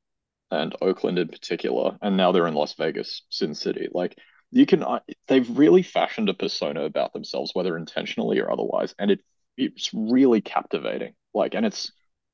[0.51, 3.89] and Oakland in particular, and now they're in Las Vegas, Sin City.
[3.93, 4.19] Like
[4.51, 9.11] you can, I- they've really fashioned a persona about themselves, whether intentionally or otherwise, and
[9.13, 9.21] it
[9.57, 11.15] it's really captivating.
[11.35, 11.93] Like, and it's,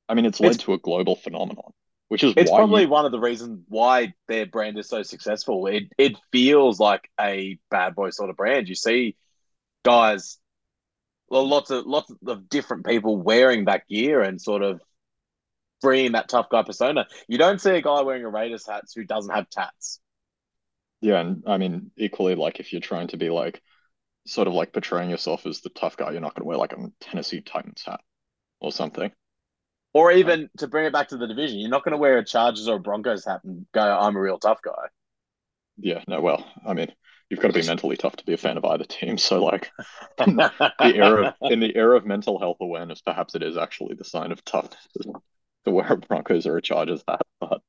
[0.09, 1.73] I mean, it's led It's- to a global phenomenon,
[2.09, 5.03] which is it's why probably you, one of the reasons why their brand is so
[5.03, 9.15] successful it it feels like a bad boy sort of brand you see
[9.83, 10.39] guys
[11.29, 14.81] well, lots of lots of different people wearing that gear and sort of
[15.81, 17.07] bringing that tough guy persona.
[17.27, 19.99] You don't see a guy wearing a Raiders hat who doesn't have tats.
[21.01, 23.61] yeah, and I mean, equally, like if you're trying to be like,
[24.25, 26.73] sort of like portraying yourself as the tough guy, you're not going to wear like
[26.73, 28.01] a Tennessee Titans hat
[28.59, 29.11] or something.
[29.93, 32.25] Or even to bring it back to the division, you're not going to wear a
[32.25, 34.87] Chargers or a Broncos hat and go, "I'm a real tough guy."
[35.77, 36.91] Yeah, no, well, I mean,
[37.29, 39.17] you've got to be mentally tough to be a fan of either team.
[39.17, 39.71] So like,
[40.17, 44.03] the era of, in the era of mental health awareness, perhaps it is actually the
[44.03, 44.87] sign of toughness
[45.65, 47.21] to wear a Broncos or a Chargers hat.
[47.39, 47.61] But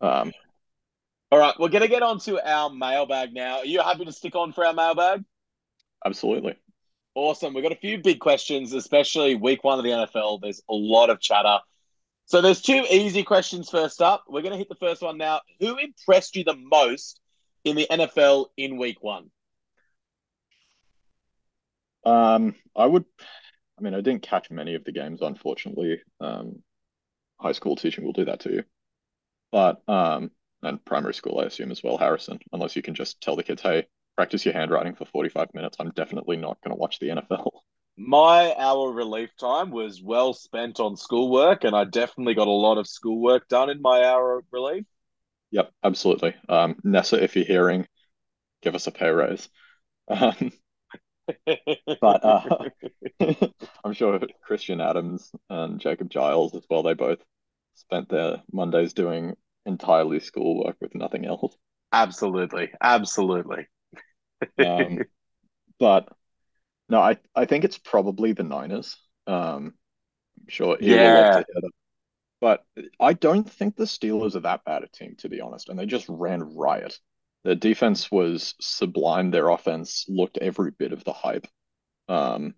[0.00, 0.32] um,
[1.30, 3.58] All right, we're going to get on to our mailbag now.
[3.58, 5.24] Are you happy to stick on for our mailbag?
[6.04, 6.56] absolutely.
[7.20, 7.52] Awesome.
[7.52, 10.40] We've got a few big questions, especially week one of the NFL.
[10.40, 11.58] There's a lot of chatter.
[12.26, 14.22] So there's two easy questions first up.
[14.28, 15.40] We're going to hit the first one now.
[15.58, 17.20] Who impressed you the most
[17.64, 19.32] in the NFL in week one?
[22.04, 23.04] Um, I would,
[23.76, 26.00] I mean, I didn't catch many of the games, unfortunately.
[26.20, 26.62] Um,
[27.40, 28.64] high school teaching will do that to you,
[29.50, 30.30] but um,
[30.62, 32.38] and primary school, I assume as well, Harrison.
[32.52, 33.88] Unless you can just tell the kids, hey,
[34.18, 35.76] practice your handwriting for 45 minutes.
[35.78, 37.62] I'm definitely not going to watch the NFL.
[37.96, 42.78] My hour relief time was well spent on schoolwork, and I definitely got a lot
[42.78, 44.84] of schoolwork done in my hour of relief.
[45.50, 46.34] Yep, absolutely.
[46.48, 47.86] Um, Nessa, if you're hearing,
[48.62, 49.48] give us a pay raise.
[50.08, 50.52] Um,
[52.00, 52.68] but uh,
[53.84, 56.84] I'm sure Christian Adams and Jacob Giles as well.
[56.84, 57.18] They both
[57.74, 61.56] spent their Mondays doing entirely schoolwork with nothing else.
[61.92, 63.66] Absolutely, absolutely.
[64.60, 65.04] Um,
[65.78, 66.08] but
[66.88, 68.96] no, I I think it's probably the Niners.
[69.26, 69.74] Um,
[70.40, 71.72] I'm sure he will love Yeah, to hear that.
[72.40, 72.64] But
[73.00, 75.86] I don't think the Steelers are that bad a team, to be honest, and they
[75.86, 76.98] just ran riot.
[77.44, 79.30] Their defense was sublime.
[79.30, 81.46] Their offense looked every bit of the hype.
[82.08, 82.54] Um,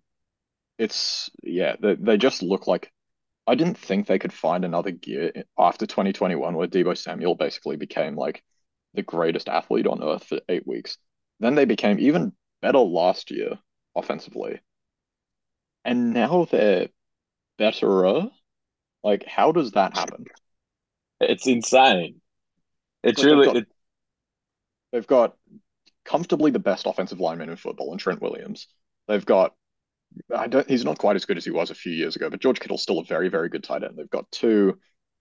[0.77, 2.91] it's yeah, they they just look like
[3.47, 8.15] I didn't think they could find another gear after 2021 where Deebo Samuel basically became
[8.15, 8.43] like
[8.95, 10.97] the greatest athlete on earth for eight weeks.
[11.41, 12.31] Then they became even
[12.61, 13.59] better last year
[13.95, 14.61] offensively.
[15.83, 16.87] And now they're
[17.57, 18.29] betterer.
[19.03, 20.25] Like, how does that happen?
[21.19, 22.21] it's insane.
[23.03, 23.67] It's Like they've really got it,
[24.91, 25.35] they've got
[26.05, 28.67] comfortably the best offensive lineman in football in Trent Williams.
[29.07, 29.53] They've got
[30.35, 32.39] I don't he's not quite as good as he was a few years ago, but
[32.41, 33.97] George Kittle's still a very, very good tight end.
[33.97, 34.77] They've got two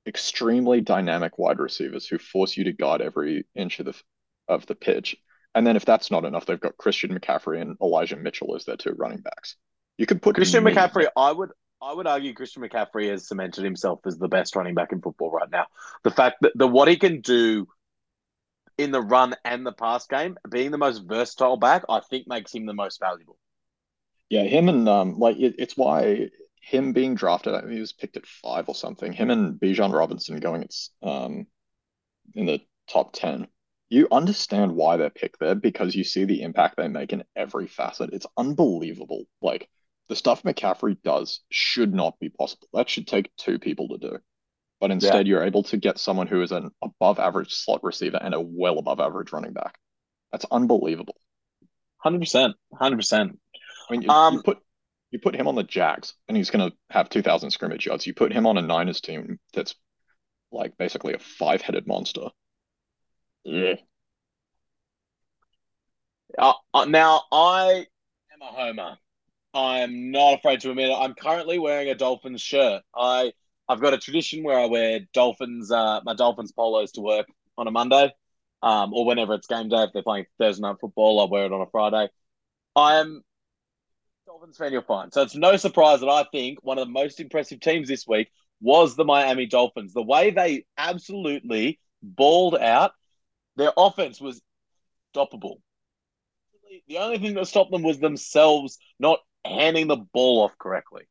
[0.06, 4.02] extremely dynamic wide receivers who force you to guard every inch of the
[4.48, 5.16] of the pitch.
[5.54, 8.76] And then if that's not enough, they've got Christian McCaffrey and Elijah Mitchell as their
[8.76, 9.56] two running backs.
[9.98, 11.06] You could put Christian McCaffrey.
[11.16, 11.50] I would
[11.82, 15.30] I would argue Christian McCaffrey has cemented himself as the best running back in football
[15.30, 15.66] right now.
[16.04, 17.66] The fact that the what he can do
[18.78, 22.54] in the run and the pass game, being the most versatile back, I think makes
[22.54, 23.38] him the most valuable.
[24.28, 26.30] Yeah, him and um, like it, it's why
[26.62, 27.54] him being drafted.
[27.54, 29.12] I mean, he was picked at five or something.
[29.12, 31.46] Him and Bijan Robinson going it's um
[32.34, 33.48] in the top ten.
[33.90, 37.66] You understand why they're picked there because you see the impact they make in every
[37.66, 38.10] facet.
[38.12, 39.24] It's unbelievable.
[39.42, 39.68] Like
[40.08, 42.68] the stuff McCaffrey does should not be possible.
[42.72, 44.18] That should take two people to do.
[44.80, 48.18] But Yeah, instead, you're able to get someone who is an above average slot receiver
[48.20, 49.78] and a well above average running back.
[50.32, 51.16] That's unbelievable.
[51.98, 53.38] hundred percent, hundred percent.
[53.88, 54.58] I mean, you, you Um, put
[55.10, 58.06] you put him on the Jags, and he's going to have 2,000 scrimmage yards.
[58.06, 59.74] You put him on a Niners team that's
[60.52, 62.28] like basically a five-headed monster.
[63.44, 63.74] Yeah.
[66.38, 67.86] uh, uh, now I
[68.32, 68.96] am a homer.
[69.54, 70.96] I'm not afraid to admit it.
[70.98, 72.82] I'm currently wearing a Dolphins shirt.
[72.94, 73.32] I
[73.68, 77.26] I've got a tradition where I wear Dolphins uh my Dolphins polos to work
[77.58, 78.12] on a Monday,
[78.62, 79.84] um, or whenever it's game day.
[79.84, 82.08] If they're playing Thursday night football, I wear it on a Friday.
[82.76, 83.22] I am
[84.26, 84.72] Dolphins fan.
[84.72, 87.88] You'll find so it's no surprise that I think one of the most impressive teams
[87.88, 88.30] this week
[88.60, 89.92] was the Miami Dolphins.
[89.92, 92.92] The way they absolutely balled out,
[93.60, 94.40] their offense was
[95.14, 95.56] stoppable.
[96.88, 101.02] The only thing that stopped them was themselves not handing the ball off correctly.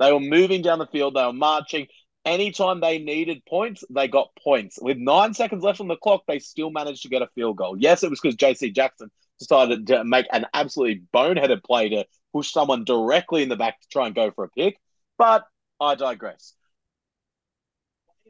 [0.00, 1.86] They were moving down the field, they were marching.
[2.24, 4.78] Anytime they needed points, they got points.
[4.80, 7.76] With nine seconds left on the clock, they still managed to get a field goal.
[7.78, 12.50] Yes, it was because JC Jackson decided to make an absolutely boneheaded play to push
[12.50, 14.78] someone directly in the back to try and go for a pick.
[15.18, 15.44] But
[15.78, 16.54] I digress.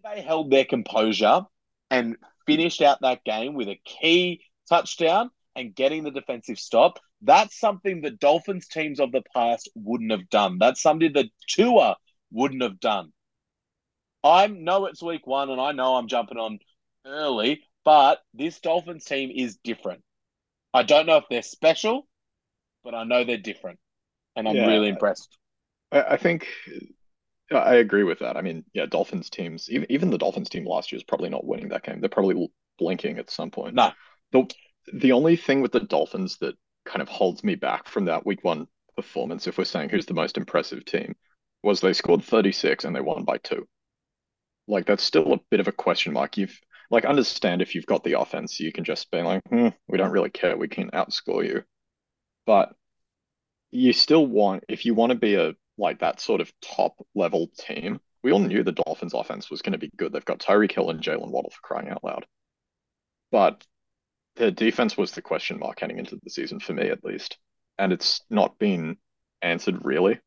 [0.03, 1.43] They held their composure
[1.91, 2.16] and
[2.47, 6.99] finished out that game with a key touchdown and getting the defensive stop.
[7.22, 10.59] That's something that Dolphins teams of the past wouldn't have done.
[10.59, 11.97] That's something that Tua
[12.30, 13.12] wouldn't have done.
[14.22, 16.59] I know it's week one and I know I'm jumping on
[17.07, 20.03] early, but this Dolphins team is different.
[20.72, 22.07] I don't know if they're special,
[22.82, 23.78] but I know they're different.
[24.34, 25.38] And I'm really impressed.
[25.92, 26.49] I, I think
[27.53, 28.36] I agree with that.
[28.36, 31.45] I mean, yeah, Dolphins teams, even even the Dolphins team last year is probably not
[31.47, 32.01] winning that game.
[32.01, 33.74] They're probably blinking at some point.
[33.74, 33.92] No,
[34.32, 34.51] The
[34.92, 38.45] the only thing with the Dolphins that kind of holds me back from that week
[38.45, 41.16] one performance, if we're saying who's the most impressive team,
[41.62, 43.66] was they scored 36 and they won by two.
[44.66, 46.36] Like that's still a bit of a question mark.
[46.36, 46.59] You've
[46.90, 50.12] like understand if you've got the offense, you can just be like, hmm, we don't
[50.12, 50.57] really care.
[50.57, 51.64] We can outscore you.
[52.47, 52.74] But
[53.70, 57.49] you still want, if you want to be a like that sort of top level
[57.59, 60.12] team, we all knew the Dolphins offense was going to be good.
[60.12, 62.27] They've got Tyreek Hill and Jaylen Waddle for crying out loud.
[63.31, 63.64] But
[64.37, 67.39] their defense was the question mark heading into the season for me at least.
[67.79, 68.97] And it's not been
[69.43, 70.20] answered really.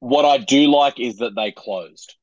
[0.00, 2.14] what I do like is that they closed.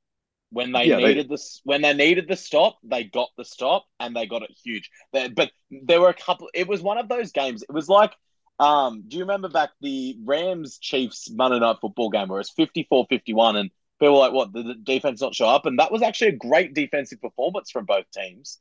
[0.49, 3.85] when they Yeah, they needed this when they needed the stop, they got the stop
[3.99, 4.89] and they got it huge.
[5.13, 6.49] They- but there were a couple.
[6.53, 7.63] It was one of those games.
[7.63, 8.13] It was like,
[8.59, 13.55] um, do you remember back the Rams Chiefs Monday Night Football game where it's 54-51
[13.55, 15.65] and people were like, what the, defense not show up?
[15.65, 18.59] And that was actually a great defensive performance from both teams.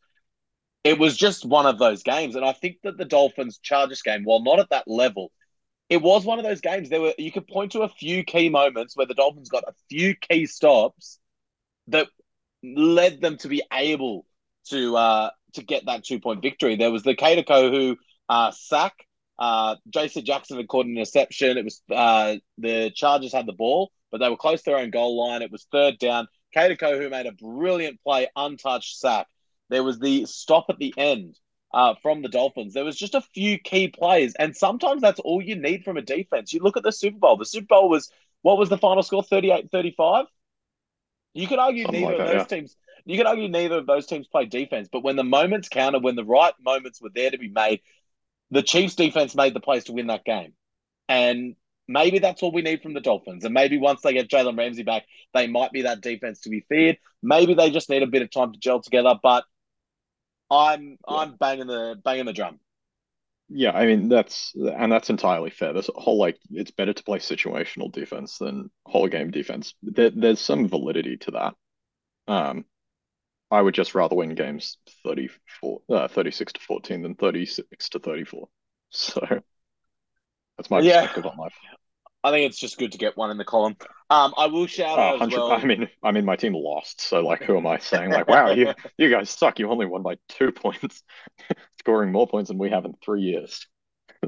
[0.84, 4.22] It was just one of those games, and I think that the Dolphins Chargers game,
[4.22, 5.32] while not at that level,
[5.88, 6.88] it was one of those games.
[6.88, 9.74] There were you could point to a few key moments where the Dolphins got a
[9.88, 11.18] few key stops
[11.88, 12.08] that
[12.62, 14.26] led them to be able
[14.68, 16.76] to uh, to get that two point victory.
[16.76, 17.96] There was the Kato who
[18.28, 18.94] uh, sack.
[19.38, 21.58] Uh, Jason Jackson had caught an interception.
[21.58, 24.90] It was uh, the Chargers had the ball, but they were close to their own
[24.90, 25.42] goal line.
[25.42, 26.28] It was third down.
[26.54, 29.26] Kato who made a brilliant play, untouched sack.
[29.68, 31.38] There was the stop at the end
[31.76, 35.42] uh, from the Dolphins, there was just a few key plays, and sometimes that's all
[35.42, 36.52] you need from a defense.
[36.54, 37.36] You look at the Super Bowl.
[37.36, 38.10] The Super Bowl was
[38.40, 39.22] what was the final score?
[39.22, 40.26] 38-35?
[41.34, 42.76] You could argue Something neither like of that, those teams.
[43.04, 46.16] You could argue neither of those teams played defense, but when the moments counted, when
[46.16, 47.80] the right moments were there to be made,
[48.50, 50.52] the Chiefs' defense made the plays to win that game.
[51.08, 51.56] And
[51.88, 53.44] maybe that's all we need from the Dolphins.
[53.44, 56.64] And maybe once they get Jalen Ramsey back, they might be that defense to be
[56.68, 56.98] feared.
[57.22, 59.14] Maybe they just need a bit of time to gel together.
[59.22, 59.44] But
[60.50, 61.18] I'm Yeah.
[61.18, 62.60] I'm banging the banging the drum.
[63.48, 65.72] Yeah, I mean that's and that's entirely fair.
[65.72, 69.74] There's a whole like it's better to play situational defense than whole game defense.
[69.82, 71.54] There, there's some validity to that.
[72.28, 72.66] Um,
[73.50, 78.48] I would just rather win games 34, uh, 36 to 14 than 36 to 34.
[78.90, 79.20] So
[80.56, 80.82] that's my Yeah.
[80.82, 81.54] perspective on life.
[82.24, 83.76] I think it's just good to get one in the column.
[84.10, 85.60] Um, I will shout Uh, out as well.
[85.60, 88.10] I mean, I mean, my team lost, so like, who am I saying?
[88.10, 89.58] Like, wow, you you guys suck.
[89.58, 91.02] You only won by two points,
[91.80, 93.66] scoring more points than we have in three years.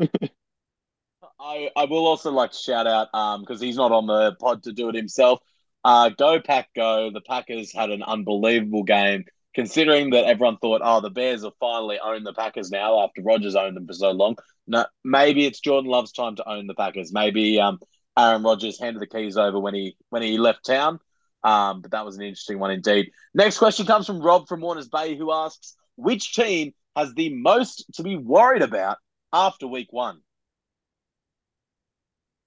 [1.40, 4.62] I, I will also like to shout out um because he's not on the pod
[4.64, 5.40] to do it himself.
[5.84, 7.10] Uh, go Pack Go!
[7.10, 9.24] The Packers had an unbelievable game.
[9.54, 13.56] Considering that everyone thought, oh, the Bears have finally owned the Packers now after Rodgers
[13.56, 14.36] owned them for so long.
[14.68, 17.12] No, maybe it's Jordan Love's time to own the Packers.
[17.12, 17.80] Maybe um,
[18.16, 21.00] Aaron Rodgers handed the keys over when he when he left town.
[21.42, 23.10] Um, but that was an interesting one indeed.
[23.34, 27.84] Next question comes from Rob from Warners Bay, who asks, which team has the most
[27.94, 28.98] to be worried about
[29.32, 30.20] after Week One?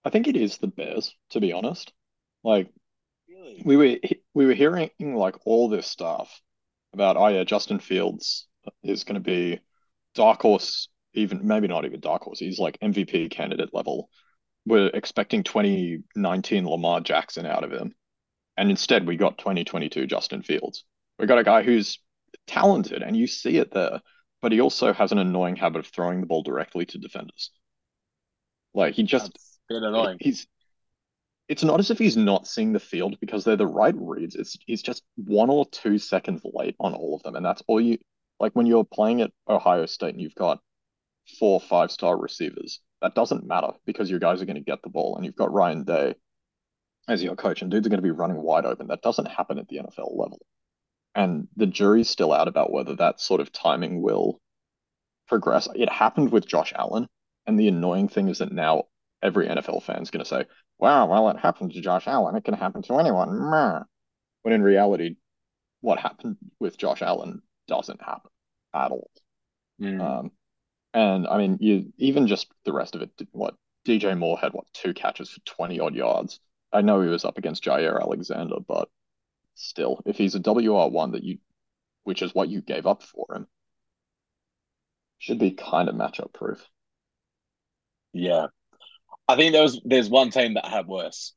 [0.04, 1.92] I think it is the Bears, to be honest.
[2.44, 2.70] Like,
[3.42, 3.62] Really?
[3.66, 3.98] we were
[4.34, 6.42] we were hearing like all this stuff
[6.94, 8.48] about oh yeah Justin Fields
[8.84, 9.60] is going to be
[10.14, 14.10] dark horse even maybe not even dark horse he's like MVP candidate level
[14.66, 17.96] we're expecting 2019 Lamar Jackson out of him
[18.58, 20.84] and instead we got 2022 Justin Fields
[21.18, 22.00] we got a guy who's
[22.46, 24.02] talented and you see it there
[24.42, 27.52] but he also has an annoying habit of throwing the ball directly to defenders
[28.74, 30.18] like he just That's a bit annoying.
[30.20, 30.48] He's
[31.52, 34.36] it's not as if he's not seeing the field because they're the right reads.
[34.36, 37.82] It's he's just one or two seconds late on all of them, and that's all
[37.82, 37.97] you
[38.39, 40.62] like when you're playing at Ohio State and you've got
[41.39, 42.80] four five star receivers.
[43.02, 45.52] That doesn't matter because your guys are going to get the ball, and you've got
[45.52, 46.16] Ryan Day
[47.10, 48.88] as your coach, and dudes are going to be running wide open.
[48.88, 50.39] That doesn't happen at the NFL level,
[51.16, 54.39] and the jury's still out about whether that sort of timing will
[55.28, 55.68] progress.
[55.76, 57.08] It happened with Josh Allen,
[57.45, 58.86] and the annoying thing is that now
[59.22, 60.46] every NFL fan is going to say,
[60.80, 62.36] wow, well, it happened to Josh Allen.
[62.36, 63.30] It can happen to anyone.
[64.42, 65.16] When in reality,
[65.82, 68.32] what happened with Josh Allen doesn't happen
[68.74, 69.12] at all.
[69.80, 70.02] Mm.
[70.02, 70.32] Um,
[70.94, 73.12] and I mean, you even just the rest of it.
[73.32, 73.56] What
[73.86, 76.40] DJ Moore had what two catches for twenty odd yards.
[76.74, 78.90] I know he was up against Jaire Alexander, but
[79.56, 81.40] still, if he's a WR one that you,
[82.04, 83.48] which is what you gave up for him,
[85.20, 86.68] should be kind of matchup proof.
[88.14, 88.48] Yeah.
[89.28, 91.34] I think there was there's one team that had worse.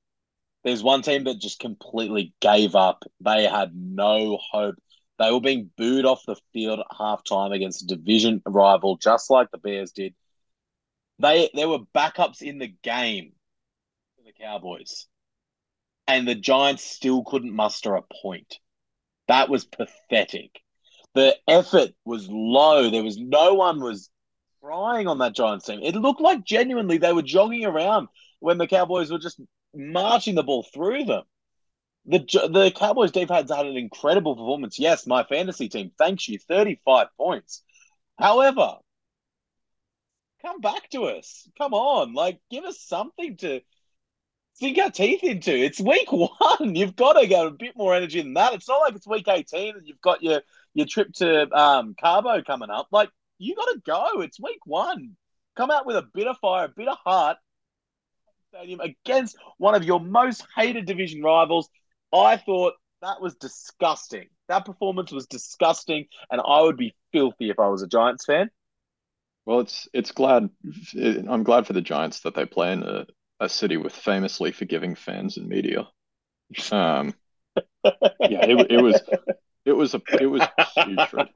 [0.65, 3.05] There's one team that just completely gave up.
[3.21, 4.77] They had no hope.
[5.19, 9.51] They were being booed off the field at halftime against a division rival, just like
[9.51, 10.15] the Bears did.
[11.19, 13.33] They there were backups in the game
[14.17, 15.07] for the Cowboys.
[16.07, 18.59] And the Giants still couldn't muster a point.
[19.29, 20.61] That was pathetic.
[21.15, 22.91] The effort was low.
[22.91, 24.11] There was no one was
[24.65, 25.81] trying on that Giants team.
[25.83, 28.09] It looked like genuinely they were jogging around
[28.41, 29.41] when the Cowboys were just
[29.75, 31.25] marching the ball through them.
[32.07, 34.79] The the Cowboys Dave had an incredible performance.
[34.79, 37.63] Yes, my fantasy team, thanks you, 35 points.
[38.19, 38.77] However,
[40.43, 41.49] come back to us.
[41.57, 43.61] Come on, like give us something to
[44.55, 45.53] sink our teeth into.
[45.53, 46.75] It's week one.
[46.75, 48.53] You've got to get a bit more energy than that.
[48.55, 50.43] It's not like it's week 18 and you've got your
[50.75, 52.89] your trip to um Cabo coming up.
[52.91, 54.21] Like you got to go.
[54.21, 55.17] It's week one.
[55.57, 57.37] Come out with a bit of fire, a bit of heart.
[58.49, 61.69] Stadium against one of your most hated division rivals.
[62.13, 64.27] I thought that was disgusting.
[64.49, 68.51] That performance was disgusting, and I would be filthy if I was a Giants fan.
[69.47, 70.49] Well, it's it's glad
[70.97, 73.07] I'm glad for the Giants that they play in a,
[73.41, 75.89] a city with famously forgiving fans and media.
[76.71, 77.15] Um,
[77.85, 79.01] yeah, it, it was
[79.65, 80.43] it was a it was
[80.75, 81.29] putrid,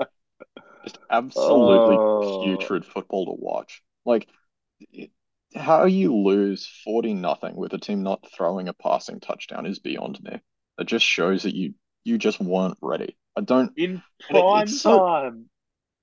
[0.89, 2.43] just absolutely Oh.
[2.45, 3.82] putrid football to watch.
[4.05, 4.28] Like,
[4.93, 5.11] it-
[5.55, 10.22] how you lose forty nothing with a team not throwing a passing touchdown is beyond
[10.22, 10.39] me.
[10.78, 11.74] It just shows that you
[12.05, 13.16] you just weren't ready.
[13.36, 13.72] I don't.
[13.76, 15.51] In And it- prime it's so- time.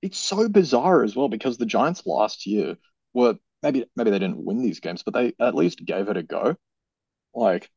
[0.02, 2.78] It's so bizarre as well because the Giants last year
[3.14, 6.24] were maybe maybe they didn't win these games, but they at least gave it a
[6.24, 6.56] go.
[7.34, 7.70] Like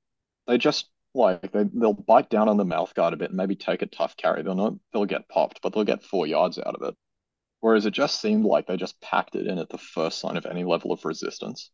[0.47, 3.57] they just like they they'll bite down on the mouth guard a bit and maybe
[3.57, 4.43] take a tough carry.
[4.43, 6.97] They'll not they'll get popped, but they'll get four yards out of it.
[7.61, 10.47] Whereas it just seemed like they just packed it in at the first sign of
[10.47, 11.71] any level of resistance.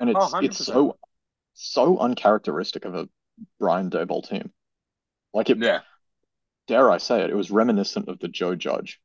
[0.00, 0.98] And Oh, it's it's so
[1.54, 3.08] so uncharacteristic of a
[3.58, 4.52] Brian Daboll team.
[5.34, 5.80] Like it, Yeah.
[6.68, 9.00] dare I say it, it was reminiscent of the Joe Judge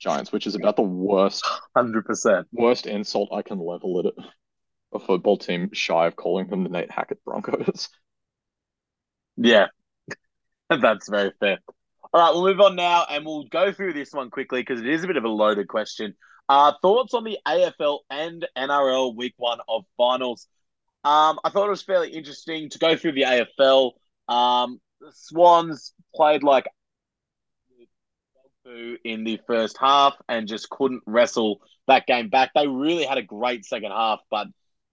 [0.00, 1.44] Giants, which is about the worst
[1.76, 2.48] Hundred percent.
[2.52, 4.24] worst insult I can level at
[4.94, 7.88] a football team shy of calling them the Nate Hackett Broncos.
[9.36, 9.66] Yeah.
[10.70, 11.58] That's very fair.
[12.12, 14.86] All right, we'll move on now and we'll go through this one quickly because it
[14.86, 16.14] is a bit of a loaded question.
[16.48, 20.46] Uh, thoughts on the AFL and NRL week one of finals?
[21.02, 23.92] Um, I thought it was fairly interesting to go through the AFL.
[24.28, 26.66] Um, the Swans played like
[29.04, 32.50] in the first half and just couldn't wrestle that game back.
[32.54, 34.46] They really had a great second half, but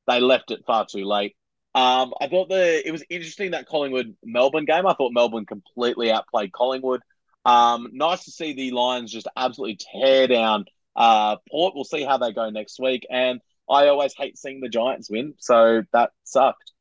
[0.08, 1.36] they left it far too late.
[1.74, 4.86] Um, I thought the it was interesting that Collingwood Melbourne game.
[4.86, 7.02] I thought Melbourne completely outplayed Collingwood.
[7.46, 10.66] Um, nice to see the Lions just absolutely tear down
[10.96, 11.74] uh, Port.
[11.76, 13.08] We'll see how they go next week.
[13.10, 16.72] And I always hate seeing the Giants win, so that sucked.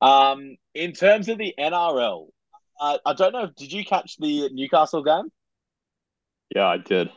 [0.00, 2.28] Um, in terms of the NRL,
[2.80, 3.50] uh, I don't know.
[3.56, 5.30] Did you catch the Newcastle game?
[6.54, 7.10] Yeah, I did.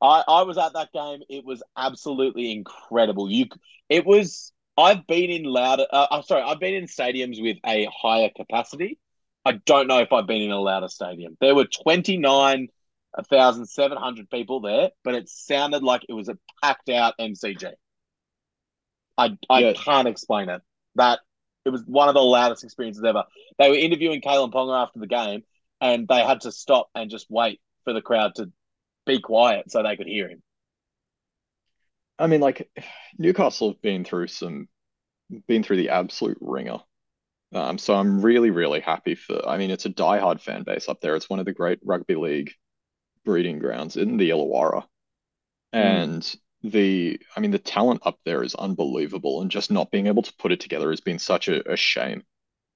[0.00, 1.20] I, I was at that game.
[1.28, 3.30] It was absolutely incredible.
[3.30, 3.46] You,
[3.88, 4.52] it was.
[4.76, 5.86] I've been in louder.
[5.90, 6.42] Uh, I'm sorry.
[6.42, 8.98] I've been in stadiums with a higher capacity.
[9.44, 11.36] I don't know if I've been in a louder stadium.
[11.40, 12.68] There were twenty nine
[13.30, 17.72] thousand seven hundred people there, but it sounded like it was a packed out MCG.
[19.18, 19.72] I I Yeah.
[19.74, 20.62] can't explain it.
[20.96, 21.20] That
[21.64, 23.24] it was one of the loudest experiences ever.
[23.58, 25.42] They were interviewing Kalyn Ponga after the game,
[25.80, 28.52] and they had to stop and just wait for the crowd to
[29.06, 30.42] be quiet so they could hear him.
[32.18, 32.70] I mean, like
[33.18, 34.68] Newcastle have been through some,
[35.48, 36.78] been through the absolute ringer.
[37.54, 39.48] Um, so I'm really, really happy for.
[39.48, 41.16] I mean, it's a diehard fan base up there.
[41.16, 42.52] It's one of the great rugby league
[43.24, 44.84] breeding grounds in the Illawarra,
[45.72, 50.22] and the, I mean, the talent up there is unbelievable, and just not being able
[50.22, 52.24] to put it together has been such a, a shame,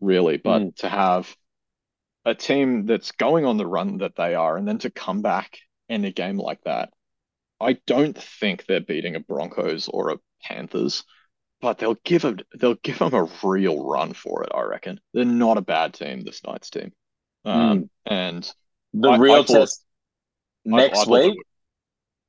[0.00, 0.38] really.
[0.38, 0.76] But Mm.
[0.78, 1.34] to have
[2.24, 5.58] a team that's going on the run that they are, and then to come back
[5.88, 6.90] in a game like that.
[7.60, 11.04] I don't think they're beating a Broncos or a Panthers,
[11.60, 15.00] but they'll give it they'll give them a real run for it, I reckon.
[15.12, 16.92] They're not a bad team, this night's team.
[17.44, 18.50] Um, and
[18.94, 19.84] The I- I real thought- test
[20.66, 21.38] I- I next thought week,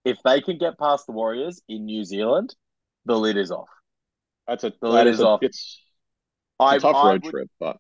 [0.06, 2.56] if they can get past the Warriors in New Zealand,
[3.06, 3.70] the lid is off.
[4.48, 5.44] That's a The lid is a off.
[5.44, 5.82] it's
[6.60, 7.78] I, a tough I road would- trip, but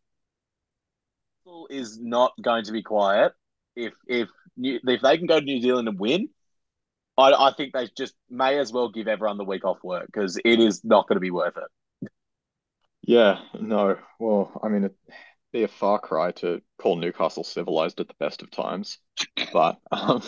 [1.69, 3.33] is not going to be quiet.
[3.75, 6.29] If if if they can go to New Zealand and win,
[7.21, 10.37] I, I think they just may as well give everyone the week off work because
[10.43, 12.09] it is not going to be worth it.
[13.01, 13.97] yeah, no.
[14.19, 14.97] Well, I mean, it'd
[15.53, 18.97] be a far cry to call Newcastle civilized at the best of times,
[19.53, 20.21] but um,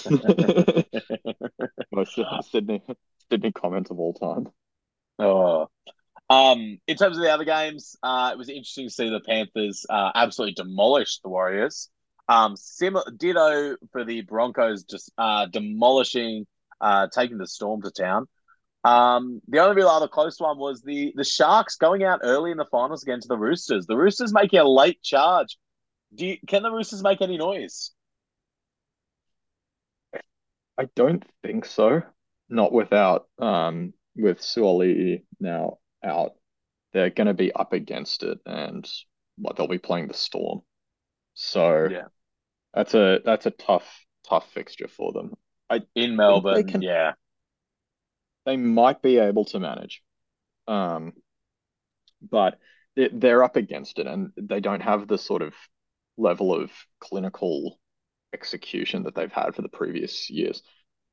[1.92, 2.20] most
[2.52, 2.84] Sydney
[3.30, 4.48] Sydney comment of all time.
[5.20, 5.68] Oh.
[6.30, 9.86] Um, in terms of the other games, uh, it was interesting to see the Panthers
[9.90, 11.90] uh, absolutely demolish the Warriors.
[12.28, 16.46] Um, similar ditto for the Broncos, just uh, demolishing,
[16.84, 18.28] uh, taking the Storm to town.
[18.84, 22.58] Um, the only real other close one was the the Sharks going out early in
[22.58, 23.88] the finals against the Roosters.
[23.88, 25.58] The Roosters making a late charge.
[26.14, 27.92] Do you, can the Roosters make any noise?
[30.78, 32.02] I don't think so.
[32.50, 36.34] Not without um with Suaalii now out.
[36.92, 38.88] They're going to be up against it, and
[39.38, 40.62] what they'll be playing the Storm.
[41.34, 42.08] So Yeah.
[42.74, 45.34] that's a that's a tough tough fixture for them.
[45.96, 47.14] In Melbourne, can- yeah,
[48.46, 50.04] They might be able to manage,
[50.68, 51.14] um,
[52.22, 52.60] but
[52.96, 55.54] they- they're up against it, and they don't have the sort of
[56.18, 57.80] level of clinical
[58.34, 60.62] execution that they've had for the previous years.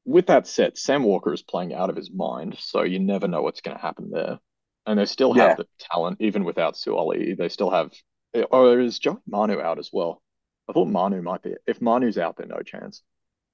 [0.04, 3.42] With that said, Sam Walker is playing out of his mind, so you never know
[3.42, 4.40] what's going to happen there.
[4.86, 5.48] And they still Yeah.
[5.48, 7.36] have the talent, even without Suaalii.
[7.36, 7.92] They still have.
[8.34, 10.22] Oh, is Joey Manu out as well?
[10.68, 11.54] I thought Manu might be.
[11.66, 13.02] If Manu's out, they're no chance.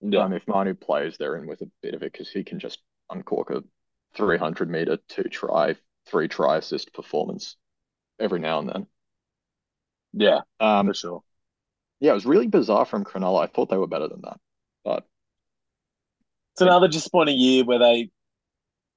[0.00, 0.24] Yeah.
[0.24, 2.80] Um, if Manu plays, they're in with a bit of it because he can just
[3.10, 3.62] uncork a
[4.14, 5.76] 300 meter, two try,
[6.06, 7.56] three try assist performance
[8.20, 8.88] every now and then.
[10.12, 11.22] yeah, Um, for sure.
[12.00, 13.44] yeah, it was really bizarre from Cronulla.
[13.44, 14.38] I thought they were better than that,
[14.84, 15.06] but
[16.52, 18.10] It's another disappointing year where they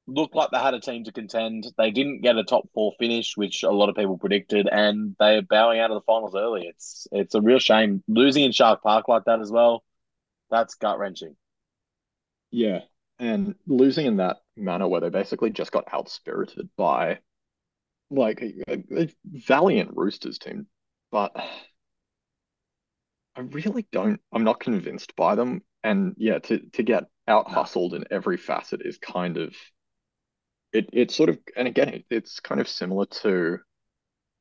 [0.07, 1.67] looked like they had a team to contend.
[1.77, 5.41] They didn't get a top four finish, which a lot of people predicted, and they're
[5.43, 6.67] bowing out of the finals early.
[6.67, 9.83] It's it's a real shame losing in Shark Park like that as well.
[10.51, 11.35] That's gut wrenching.
[12.51, 12.81] yeah,
[13.19, 17.19] and losing in that manner where they basically just got outspirited by
[18.09, 18.53] like a,
[18.95, 20.67] a valiant Roosters team,
[21.11, 21.31] but
[23.35, 24.21] I really don't.
[24.31, 25.63] I'm not convinced by them.
[25.83, 29.55] And yeah, to to get out hustled in every facet is kind of
[30.73, 30.89] it.
[30.93, 33.59] It's sort of, and again, it, it's kind of similar to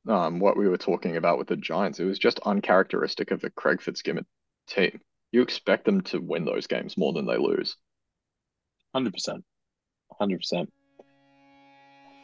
[0.07, 1.99] um, what we were talking about with the Giants.
[1.99, 4.25] It was just uncharacteristic of the Craig Fitzgibbon
[4.67, 5.01] team.
[5.31, 7.75] You expect them to win those games more than they lose.
[8.93, 9.43] Hundred percent,
[10.19, 10.71] hundred percent.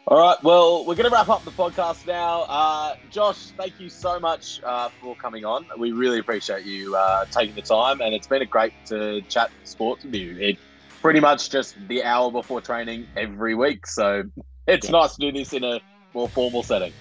[0.08, 2.44] All right, well, we're going to wrap up the podcast now.
[2.44, 5.66] Uh, Josh, thank you so much uh, for coming on.
[5.80, 9.50] We really appreciate you uh, taking the time, and it's been a great to chat
[9.64, 10.38] sports with you.
[10.38, 10.60] It
[11.02, 14.24] pretty much just the hour before training every week, so
[14.68, 14.92] it's yeah.
[14.92, 15.82] nice to do this in a
[16.14, 16.94] more formal setting.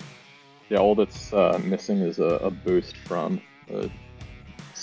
[0.70, 3.38] Yeah, all that's uh, missing is a, a, boost from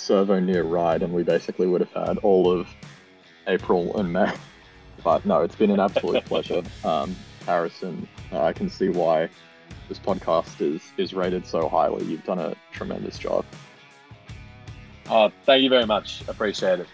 [0.02, 2.68] servo near ride, and we basically would have had all of
[3.46, 4.32] April and May.
[5.02, 6.62] But no, it's been an absolute pleasure.
[6.84, 9.28] Um, Harrison, uh, I can see why
[9.88, 12.04] this podcast is is rated so highly.
[12.04, 13.44] You've done a tremendous job.
[15.08, 16.22] Oh, thank you very much.
[16.28, 16.86] Appreciate it.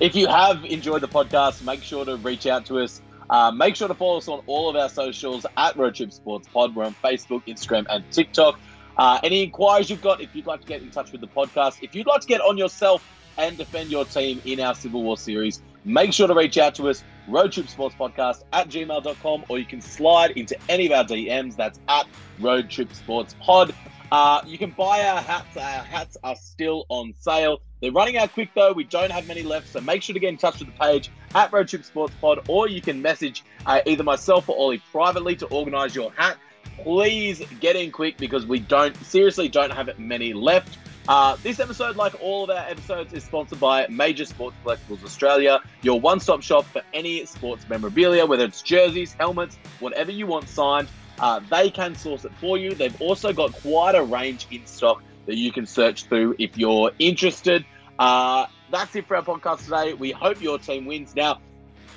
[0.00, 3.00] If you have enjoyed the podcast, make sure to reach out to us.
[3.30, 6.48] Uh, make sure to follow us on all of our socials at Road Trip Sports
[6.52, 6.74] Pod.
[6.74, 8.58] We're on Facebook, Instagram, and TikTok.
[8.96, 11.78] Uh, any inquiries you've got, if you'd like to get in touch with the podcast,
[11.82, 15.16] if you'd like to get on yourself and defend your team in our Civil War
[15.16, 19.58] series, make sure to reach out to us, Road Trip Sports Podcast at gmail.com, or
[19.58, 21.56] you can slide into any of our DMs.
[21.56, 22.06] That's at
[22.38, 23.74] Road Trip Sports Pod.
[24.12, 25.56] Uh, you can buy our hats.
[25.56, 27.60] Our hats are still on sale.
[27.80, 28.72] They're running out quick though.
[28.72, 31.10] We don't have many left, so make sure to get in touch with the page
[31.34, 35.34] at Road Trip Sports Pod, or you can message uh, either myself or Ollie privately
[35.36, 36.36] to organise your hat.
[36.82, 40.78] Please get in quick because we don't seriously don't have many left.
[41.06, 45.60] Uh, this episode, like all of our episodes, is sponsored by Major Sports Collectibles Australia,
[45.82, 50.48] your one stop shop for any sports memorabilia, whether it's jerseys, helmets, whatever you want
[50.48, 50.88] signed.
[51.18, 52.74] Uh, they can source it for you.
[52.74, 56.90] They've also got quite a range in stock that you can search through if you're
[56.98, 57.64] interested.
[57.98, 59.94] Uh, that's it for our podcast today.
[59.94, 61.14] We hope your team wins.
[61.14, 61.40] Now,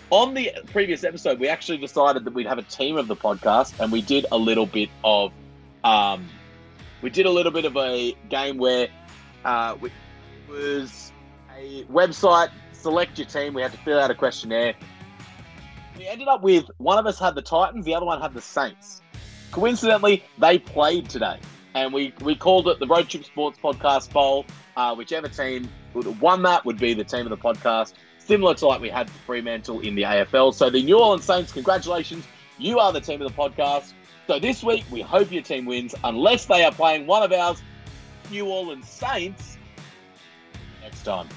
[0.09, 3.79] on the previous episode, we actually decided that we'd have a team of the podcast,
[3.79, 5.31] and we did a little bit of
[5.83, 6.27] um,
[7.01, 8.87] we did a little bit of a game where
[9.45, 9.91] uh, it
[10.49, 11.11] was
[11.57, 12.49] a website.
[12.71, 13.53] Select your team.
[13.53, 14.75] We had to fill out a questionnaire.
[15.97, 18.41] We ended up with one of us had the Titans, the other one had the
[18.41, 19.01] Saints.
[19.51, 21.39] Coincidentally, they played today,
[21.73, 24.45] and we we called it the Road Trip Sports Podcast Bowl.
[24.75, 27.93] Uh, whichever team would have won that would be the team of the podcast,
[28.27, 30.53] similar to like we had for Fremantle in the AFL.
[30.53, 33.93] So the New Orleans Saints, congratulations, you are the team of the podcast.
[34.27, 37.61] So this week, we hope your team wins, unless they are playing one of ours,
[38.29, 39.57] New Orleans Saints,
[40.81, 41.29] next time.